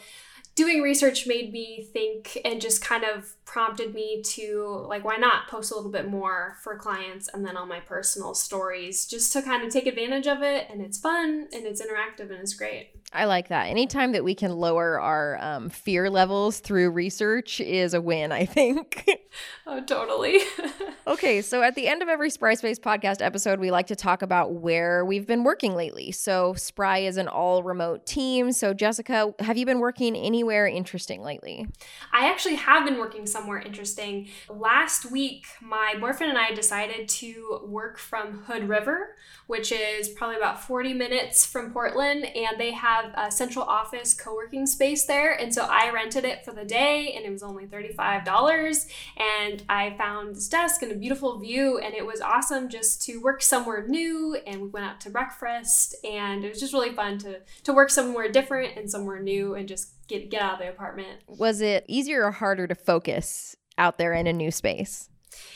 doing 0.55 0.83
research 0.83 1.27
made 1.27 1.53
me 1.53 1.89
think 1.93 2.39
and 2.45 2.61
just 2.61 2.85
kind 2.85 3.05
of 3.05 3.35
prompted 3.45 3.95
me 3.95 4.23
to 4.23 4.85
like 4.89 5.05
why 5.05 5.17
not 5.17 5.49
post 5.49 5.73
a 5.73 5.75
little 5.75 5.91
bit 5.91 6.09
more 6.09 6.57
for 6.63 6.77
clients 6.77 7.29
and 7.29 7.45
then 7.45 7.57
on 7.57 7.69
my 7.69 7.81
personal 7.81 8.35
stories 8.35 9.07
just 9.07 9.33
to 9.33 9.41
kind 9.41 9.65
of 9.65 9.73
take 9.73 9.87
advantage 9.87 10.27
of 10.27 10.43
it 10.43 10.67
and 10.71 10.83
it's 10.83 10.99
fun 10.99 11.49
and 11.53 11.67
it's 11.67 11.81
interactive 11.81 12.31
and 12.31 12.41
it's 12.41 12.55
great 12.55 12.91
I 13.15 13.27
like 13.27 13.49
that. 13.49 13.67
Anytime 13.67 14.13
that 14.13 14.25
we 14.25 14.35
can 14.35 14.53
lower 14.53 14.99
our 14.99 15.39
um, 15.39 15.69
fear 15.69 16.09
levels 16.09 16.61
through 16.61 16.91
research 16.91 17.61
is 17.61 17.93
a 17.93 18.01
win, 18.01 18.33
I 18.33 18.47
think. 18.47 19.07
oh, 19.67 19.83
totally. 19.83 20.39
okay, 21.07 21.43
so 21.43 21.63
at 21.63 21.75
the 21.75 21.89
end 21.89 22.03
of 22.03 22.09
every 22.09 22.31
Spry 22.31 22.55
Space 22.55 22.79
podcast 22.79 23.21
episode, 23.21 23.61
we 23.61 23.71
like 23.71 23.89
to 23.89 23.97
talk 23.97 24.23
about 24.23 24.55
where 24.55 25.05
we've 25.05 25.27
been 25.27 25.45
working 25.45 25.75
lately. 25.75 26.11
So, 26.11 26.55
Spry 26.55 26.99
is 26.99 27.19
an 27.19 27.29
all 27.29 27.63
remote 27.63 28.07
team. 28.07 28.51
So, 28.53 28.73
Jessica, 28.73 29.35
have 29.41 29.59
you 29.59 29.67
been 29.67 29.81
working 29.81 30.17
anywhere 30.17 30.67
interesting 30.67 31.23
lately? 31.23 31.67
I 32.13 32.31
actually 32.31 32.55
have 32.55 32.87
been 32.87 32.99
working 32.99 33.27
somewhere 33.27 33.59
interesting. 33.59 34.29
Last 34.49 35.11
week, 35.11 35.47
my 35.61 35.97
boyfriend 36.01 36.31
and 36.31 36.39
I 36.39 36.55
decided 36.55 37.09
to 37.09 37.61
work 37.67 37.99
from 37.99 38.45
Hood 38.45 38.69
River, 38.69 39.17
which 39.49 39.71
is 39.71 40.09
probably 40.09 40.37
about 40.37 40.63
40 40.65 40.95
minutes 40.95 41.45
from 41.45 41.73
Portland, 41.73 42.25
and 42.25 42.59
they 42.59 42.71
have 42.71 43.02
a 43.15 43.31
central 43.31 43.65
office 43.65 44.15
co 44.15 44.35
working 44.35 44.67
space 44.67 45.05
there. 45.05 45.33
And 45.33 45.53
so 45.53 45.65
I 45.65 45.91
rented 45.91 46.25
it 46.25 46.45
for 46.45 46.53
the 46.53 46.65
day, 46.65 47.13
and 47.15 47.25
it 47.25 47.31
was 47.31 47.43
only 47.43 47.67
$35. 47.67 48.87
And 49.17 49.63
I 49.69 49.95
found 49.97 50.37
this 50.37 50.49
desk 50.49 50.83
and 50.83 50.93
a 50.93 50.97
beautiful 50.97 51.39
view, 51.39 51.79
and 51.79 51.95
it 51.95 52.07
was 52.07 52.21
awesome 52.21 52.69
just 52.69 53.03
to 53.07 53.19
work 53.19 53.43
somewhere 53.43 53.87
new. 53.87 54.37
And 54.47 54.63
we 54.63 54.69
went 54.69 54.87
out 54.87 55.01
to 55.03 55.11
breakfast, 55.11 55.95
and 56.05 56.45
it 56.45 56.51
was 56.51 56.61
just 56.61 56.73
really 56.73 56.95
fun 56.95 57.19
to, 57.19 57.41
to 57.65 57.73
work 57.73 57.91
somewhere 57.91 58.31
different 58.31 58.77
and 58.77 58.91
somewhere 58.91 59.21
new 59.21 59.55
and 59.55 59.69
just 59.69 59.93
get, 60.09 60.31
get 60.31 60.43
out 60.43 60.55
of 60.55 60.59
the 60.61 60.69
apartment. 60.69 61.21
Was 61.27 61.61
it 61.61 61.85
easier 61.89 62.25
or 62.25 62.31
harder 62.31 62.67
to 62.67 62.75
focus 62.75 63.57
out 63.79 63.99
there 63.99 64.13
in 64.13 64.27
a 64.27 64.33
new 64.33 64.51
space? 64.51 65.09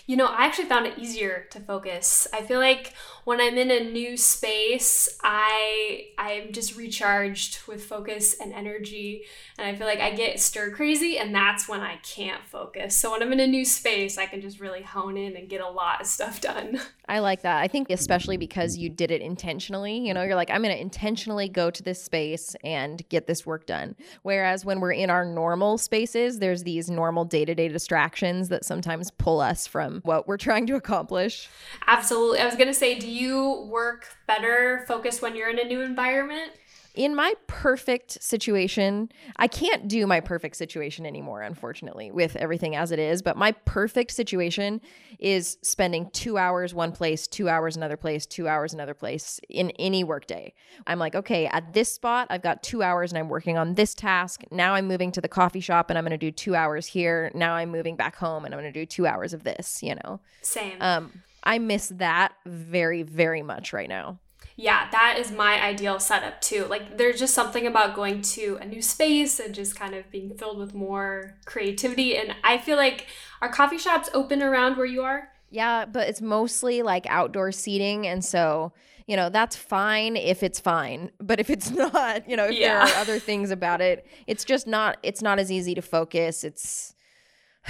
You 0.07 0.17
know, 0.17 0.27
I 0.27 0.47
actually 0.47 0.67
found 0.67 0.87
it 0.87 0.99
easier 0.99 1.47
to 1.51 1.59
focus. 1.59 2.29
I 2.33 2.43
feel 2.43 2.61
like 2.61 2.95
when 3.25 3.41
I'm 3.41 3.59
in 3.59 3.73
a 3.73 3.81
new 3.81 4.17
space, 4.17 5.19
I 5.25 6.11
I'm 6.17 6.53
just 6.53 6.77
recharged 6.77 7.67
with 7.67 7.83
focus 7.83 8.37
and 8.41 8.53
energy, 8.53 9.25
and 9.59 9.67
I 9.67 9.75
feel 9.75 9.89
like 9.89 9.99
I 9.99 10.13
get 10.13 10.39
stir 10.39 10.71
crazy, 10.71 11.19
and 11.19 11.35
that's 11.35 11.69
when 11.69 11.81
I 11.81 11.97
can't 11.97 12.47
focus. 12.47 12.97
So 12.97 13.11
when 13.11 13.23
I'm 13.23 13.33
in 13.33 13.41
a 13.41 13.49
new 13.49 13.65
space, 13.65 14.17
I 14.17 14.27
can 14.27 14.41
just 14.41 14.61
really 14.61 14.83
hone 14.83 15.17
in 15.17 15.35
and 15.35 15.49
get 15.49 15.61
a 15.61 15.69
lot 15.69 16.01
of 16.01 16.07
stuff 16.07 16.41
done. 16.41 16.81
I 17.09 17.19
like 17.19 17.43
that. 17.43 17.61
I 17.61 17.67
think 17.67 17.91
especially 17.91 18.37
because 18.37 18.77
you 18.77 18.89
did 18.89 19.11
it 19.11 19.23
intentionally. 19.23 19.99
You 19.99 20.15
know, 20.15 20.23
you're 20.23 20.35
like, 20.35 20.51
I'm 20.51 20.63
going 20.63 20.75
to 20.75 20.81
intentionally 20.81 21.49
go 21.49 21.71
to 21.71 21.83
this 21.83 22.03
space 22.03 22.57
and 22.65 23.09
get 23.09 23.27
this 23.29 23.47
work 23.47 23.67
done. 23.67 23.95
Whereas 24.23 24.65
when 24.65 24.81
we're 24.81 24.93
in 24.93 25.09
our 25.09 25.25
normal 25.25 25.79
spaces, 25.79 26.41
there's 26.41 26.65
these 26.65 26.91
normal 26.91 27.25
day 27.25 27.45
to 27.45 27.55
day 27.55 27.69
distractions 27.69 28.49
that 28.49 28.65
sometimes 28.65 29.11
pull 29.13 29.41
us 29.41 29.67
from 29.67 29.96
what 30.05 30.27
we're 30.29 30.37
trying 30.37 30.67
to 30.67 30.77
accomplish. 30.77 31.49
Absolutely. 31.87 32.41
I 32.41 32.47
was 32.47 32.55
going 32.55 32.69
to 32.69 32.75
say, 32.75 32.99
do 32.99 33.09
you 33.09 33.67
work 33.71 34.07
better 34.27 34.85
focused 34.87 35.23
when 35.23 35.37
you're 35.37 35.51
in 35.51 35.59
a 35.59 35.65
new 35.65 35.81
environment? 35.81 36.53
In 36.97 37.15
my 37.15 37.35
perfect 37.47 38.23
situation, 38.23 39.11
I 39.37 39.49
can't 39.49 39.87
do 39.87 40.07
my 40.07 40.21
perfect 40.21 40.57
situation 40.57 41.05
anymore, 41.05 41.43
unfortunately, 41.43 42.11
with 42.11 42.37
everything 42.37 42.75
as 42.75 42.91
it 42.91 42.99
is. 42.99 43.21
But 43.21 43.37
my 43.37 43.53
perfect 43.53 44.13
situation 44.13 44.81
is 45.19 45.59
spending 45.63 46.11
two 46.11 46.39
hours 46.39 46.75
one 46.75 46.93
place, 46.93 47.27
two 47.27 47.51
hours 47.51 47.77
another 47.77 47.99
place, 47.99 48.25
two 48.25 48.49
hours 48.49 48.73
another 48.73 48.95
place 48.95 49.39
in 49.51 49.71
any 49.73 50.05
workday. 50.05 50.55
I'm 50.87 50.99
like, 50.99 51.15
okay, 51.15 51.47
at 51.47 51.75
this 51.75 51.93
spot, 51.93 52.29
I've 52.31 52.43
got 52.43 52.63
two 52.63 52.83
hours 52.83 53.13
and 53.13 53.19
I'm 53.19 53.29
working 53.29 53.59
on 53.59 53.75
this 53.75 53.95
task. 53.95 54.43
Now 54.51 54.75
I'm 54.75 54.89
moving 54.89 55.13
to 55.13 55.21
the 55.21 55.29
coffee 55.29 55.61
shop 55.61 55.91
and 55.91 55.99
I'm 55.99 56.05
going 56.05 56.19
to 56.19 56.27
do 56.27 56.31
two 56.31 56.55
hours 56.55 56.87
here. 56.87 57.31
Now 57.35 57.55
I'm 57.55 57.71
moving 57.71 57.97
back 57.97 58.17
home 58.17 58.47
and 58.47 58.55
I'm 58.55 58.61
going 58.61 58.73
to 58.73 58.81
do 58.81 58.87
two 58.87 59.07
hours 59.07 59.35
of 59.35 59.45
this, 59.45 59.83
you 59.83 59.97
know? 59.97 60.21
Same. 60.41 60.81
Um, 60.81 61.23
I 61.45 61.59
miss 61.59 61.89
that 61.97 62.33
very, 62.47 63.03
very 63.03 63.43
much 63.43 63.73
right 63.75 63.89
now 63.89 64.19
yeah, 64.57 64.89
that 64.91 65.17
is 65.19 65.31
my 65.31 65.63
ideal 65.63 66.01
setup 66.01 66.41
too. 66.41 66.65
Like, 66.65 66.97
there's 66.97 67.19
just 67.19 67.35
something 67.35 67.67
about 67.67 67.95
going 67.95 68.23
to 68.23 68.59
a 68.61 68.65
new 68.65 68.81
space 68.81 69.39
and 69.39 69.55
just 69.55 69.77
kind 69.77 69.95
of 69.95 70.11
being 70.11 70.35
filled 70.35 70.59
with 70.59 70.75
more 70.75 71.37
creativity. 71.45 72.17
And 72.17 72.35
I 72.43 72.57
feel 72.57 72.79
like 72.79 73.07
our 73.43 73.51
coffee 73.51 73.77
shops 73.77 74.09
open 74.15 74.43
around 74.43 74.79
where 74.79 74.87
you 74.87 75.03
are. 75.03 75.29
Yeah, 75.51 75.85
but 75.85 76.09
it's 76.09 76.23
mostly 76.23 76.83
like 76.83 77.07
outdoor 77.07 77.53
seating. 77.53 78.07
And 78.07 78.25
so, 78.25 78.73
you 79.07 79.15
know, 79.15 79.29
that's 79.29 79.57
fine 79.57 80.17
if 80.17 80.43
it's 80.43 80.59
fine. 80.59 81.11
But 81.21 81.39
if 81.39 81.51
it's 81.51 81.71
not, 81.93 82.29
you 82.29 82.37
know, 82.37 82.47
if 82.47 82.55
yeah. 82.55 82.87
there 82.87 82.95
are 82.95 83.01
other 83.01 83.19
things 83.19 83.51
about 83.51 83.83
it, 83.83 84.07
it's 84.27 84.45
just 84.45 84.67
not, 84.67 84.97
it's 85.03 85.21
not 85.21 85.39
as 85.39 85.53
easy 85.53 85.75
to 85.75 85.83
focus. 85.83 86.45
It's, 86.45 86.95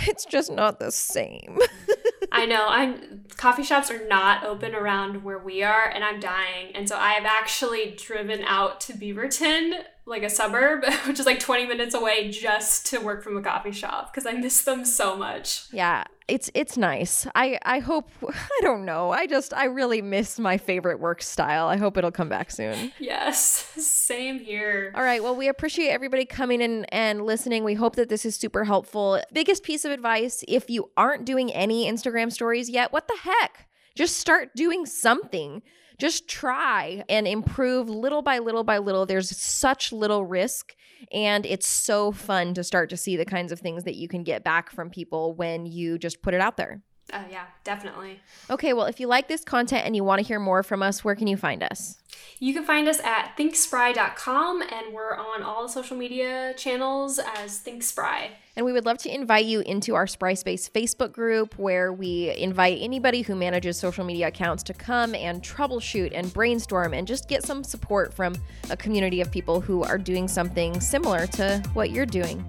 it's 0.03 0.25
just 0.25 0.53
not 0.53 0.79
the 0.79 0.93
same. 0.93 1.59
I 2.37 2.45
know. 2.45 2.67
I'm 2.69 3.25
coffee 3.37 3.63
shops 3.63 3.91
are 3.91 4.07
not 4.07 4.45
open 4.45 4.75
around 4.75 5.25
where 5.25 5.39
we 5.39 5.63
are 5.63 5.89
and 5.89 6.05
I'm 6.05 6.21
dying. 6.21 6.75
And 6.75 6.87
so 6.87 6.97
I 6.99 7.13
have 7.13 7.25
actually 7.25 7.97
driven 7.97 8.43
out 8.43 8.81
to 8.83 8.93
Beaverton, 8.93 9.83
like 10.07 10.23
a 10.23 10.31
suburb, 10.31 10.85
which 11.07 11.21
is 11.21 11.27
like 11.27 11.41
20 11.41 11.67
minutes 11.67 11.95
away 11.95 12.31
just 12.31 12.87
to 12.87 12.99
work 12.99 13.23
from 13.23 13.37
a 13.37 13.43
coffee 13.43 13.73
shop 13.73 14.13
because 14.13 14.27
I 14.27 14.33
miss 14.33 14.63
them 14.63 14.85
so 14.85 15.17
much. 15.17 15.67
Yeah 15.73 16.05
it's 16.29 16.51
it's 16.55 16.77
nice. 16.77 17.27
I 17.35 17.59
I 17.63 17.79
hope 17.79 18.11
I 18.29 18.61
don't 18.63 18.85
know. 18.85 19.11
I 19.11 19.27
just 19.27 19.55
I 19.55 19.67
really 19.67 20.03
miss 20.03 20.39
my 20.39 20.59
favorite 20.59 21.01
work 21.01 21.23
style. 21.23 21.69
I 21.69 21.77
hope 21.77 21.97
it'll 21.97 22.11
come 22.11 22.29
back 22.29 22.51
soon. 22.51 22.93
Yes, 22.99 23.41
same 23.77 24.39
here. 24.41 24.93
All 24.95 25.03
right. 25.03 25.23
Well, 25.23 25.37
we 25.37 25.49
appreciate 25.49 25.91
everybody 25.91 26.25
coming 26.25 26.61
in 26.61 26.85
and 26.87 27.25
listening. 27.25 27.65
We 27.65 27.75
hope 27.75 27.97
that 27.97 28.09
this 28.09 28.25
is 28.25 28.37
super 28.37 28.65
helpful. 28.65 29.21
Biggest 29.33 29.63
piece 29.63 29.85
of 29.85 29.93
advice, 29.93 30.45
if 30.49 30.69
you 30.69 30.91
aren't 30.97 31.25
doing 31.25 31.53
any 31.53 31.91
Instagram 31.91 32.33
stories 32.33 32.69
yet, 32.69 32.93
what 32.93 33.09
the 33.09 33.17
heck? 33.23 33.69
Just 33.95 34.19
start 34.19 34.55
doing 34.55 34.85
something. 34.85 35.63
Just 35.99 36.29
try 36.29 37.03
and 37.09 37.27
improve 37.27 37.89
little 37.89 38.23
by 38.23 38.39
little 38.39 38.65
by 38.65 38.79
little. 38.79 39.07
There's 39.07 39.37
such 39.37 39.93
little 39.93 40.25
risk 40.25 40.75
and 41.13 41.47
it's 41.47 41.69
so 41.69 42.13
fun 42.13 42.55
to 42.55 42.65
start 42.65 42.91
to 42.91 42.97
see 42.97 43.17
the 43.17 43.25
kinds 43.25 43.53
of 43.53 43.61
things 43.61 43.85
that 43.85 43.97
you 43.97 44.09
can 44.09 44.23
get 44.23 44.45
back 44.45 44.71
from 44.71 44.91
people 44.91 45.35
when 45.35 45.67
you 45.67 45.99
just 45.99 46.23
put 46.23 46.35
it 46.35 46.41
out 46.41 46.57
there. 46.57 46.83
Uh, 47.13 47.23
yeah, 47.31 47.45
definitely. 47.63 48.21
Okay, 48.51 48.73
well, 48.73 48.87
if 48.87 48.99
you 48.99 49.07
like 49.07 49.29
this 49.29 49.45
content 49.45 49.87
and 49.87 49.95
you 49.95 50.03
want 50.03 50.21
to 50.21 50.27
hear 50.27 50.41
more 50.41 50.63
from 50.63 50.83
us, 50.83 51.05
where 51.05 51.15
can 51.15 51.29
you 51.29 51.37
find 51.37 51.63
us? 51.63 51.99
You 52.39 52.53
can 52.53 52.65
find 52.65 52.89
us 52.89 52.99
at 53.01 53.37
thinkspry.com 53.39 54.63
and 54.63 54.93
we're 54.93 55.15
on 55.15 55.43
all 55.43 55.69
social 55.69 55.97
media 55.97 56.53
channels 56.57 57.19
as 57.19 57.63
ThinkSpry. 57.63 58.31
And 58.57 58.67
we 58.67 58.73
would 58.73 58.85
love 58.85 58.99
to 58.99 59.15
invite 59.15 59.47
you 59.47 59.61
into 59.61 59.95
our 59.95 60.07
Spry 60.07 60.35
Space 60.35 60.69
Facebook 60.69 61.13
group 61.13 61.59
where 61.59 61.93
we 61.93 62.35
invite 62.37 62.79
anybody 62.81 63.23
who 63.23 63.35
manages 63.37 63.79
social 63.79 64.05
media 64.05 64.29
accounts 64.29 64.63
to 64.65 64.75
come 64.75 65.15
and 65.15 65.43
troubleshoot 65.43 66.13
and 66.15 66.33
brainstorm 66.33 66.93
and 66.93 67.07
just 67.07 67.29
get 67.29 67.45
some 67.45 67.63
support 67.63 68.13
from 68.13 68.35
a 68.71 68.77
community 68.77 69.21
of 69.21 69.31
people 69.31 69.61
who 69.61 69.83
are 69.85 69.99
doing 69.99 70.27
something 70.27 70.81
similar 70.81 71.27
to 71.29 71.63
what 71.75 71.91
you're 71.91 72.07
doing. 72.07 72.45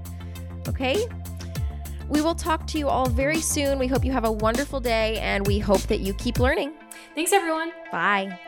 Okay? 0.68 1.08
We 2.10 2.22
will 2.22 2.36
talk 2.36 2.66
to 2.68 2.80
you 2.80 2.88
all 2.88 3.10
very 3.10 3.42
soon. 3.42 3.80
We 3.80 3.88
hope 3.88 4.06
you 4.06 4.12
have 4.12 4.26
a 4.26 4.32
wonderful 4.32 4.80
day 4.80 5.18
and 5.20 5.46
we 5.46 5.60
hope 5.60 5.82
that 5.84 6.00
you 6.00 6.14
keep 6.14 6.40
learning. 6.40 6.74
Thanks, 7.16 7.34
everyone. 7.34 7.72
Bye. 7.92 8.40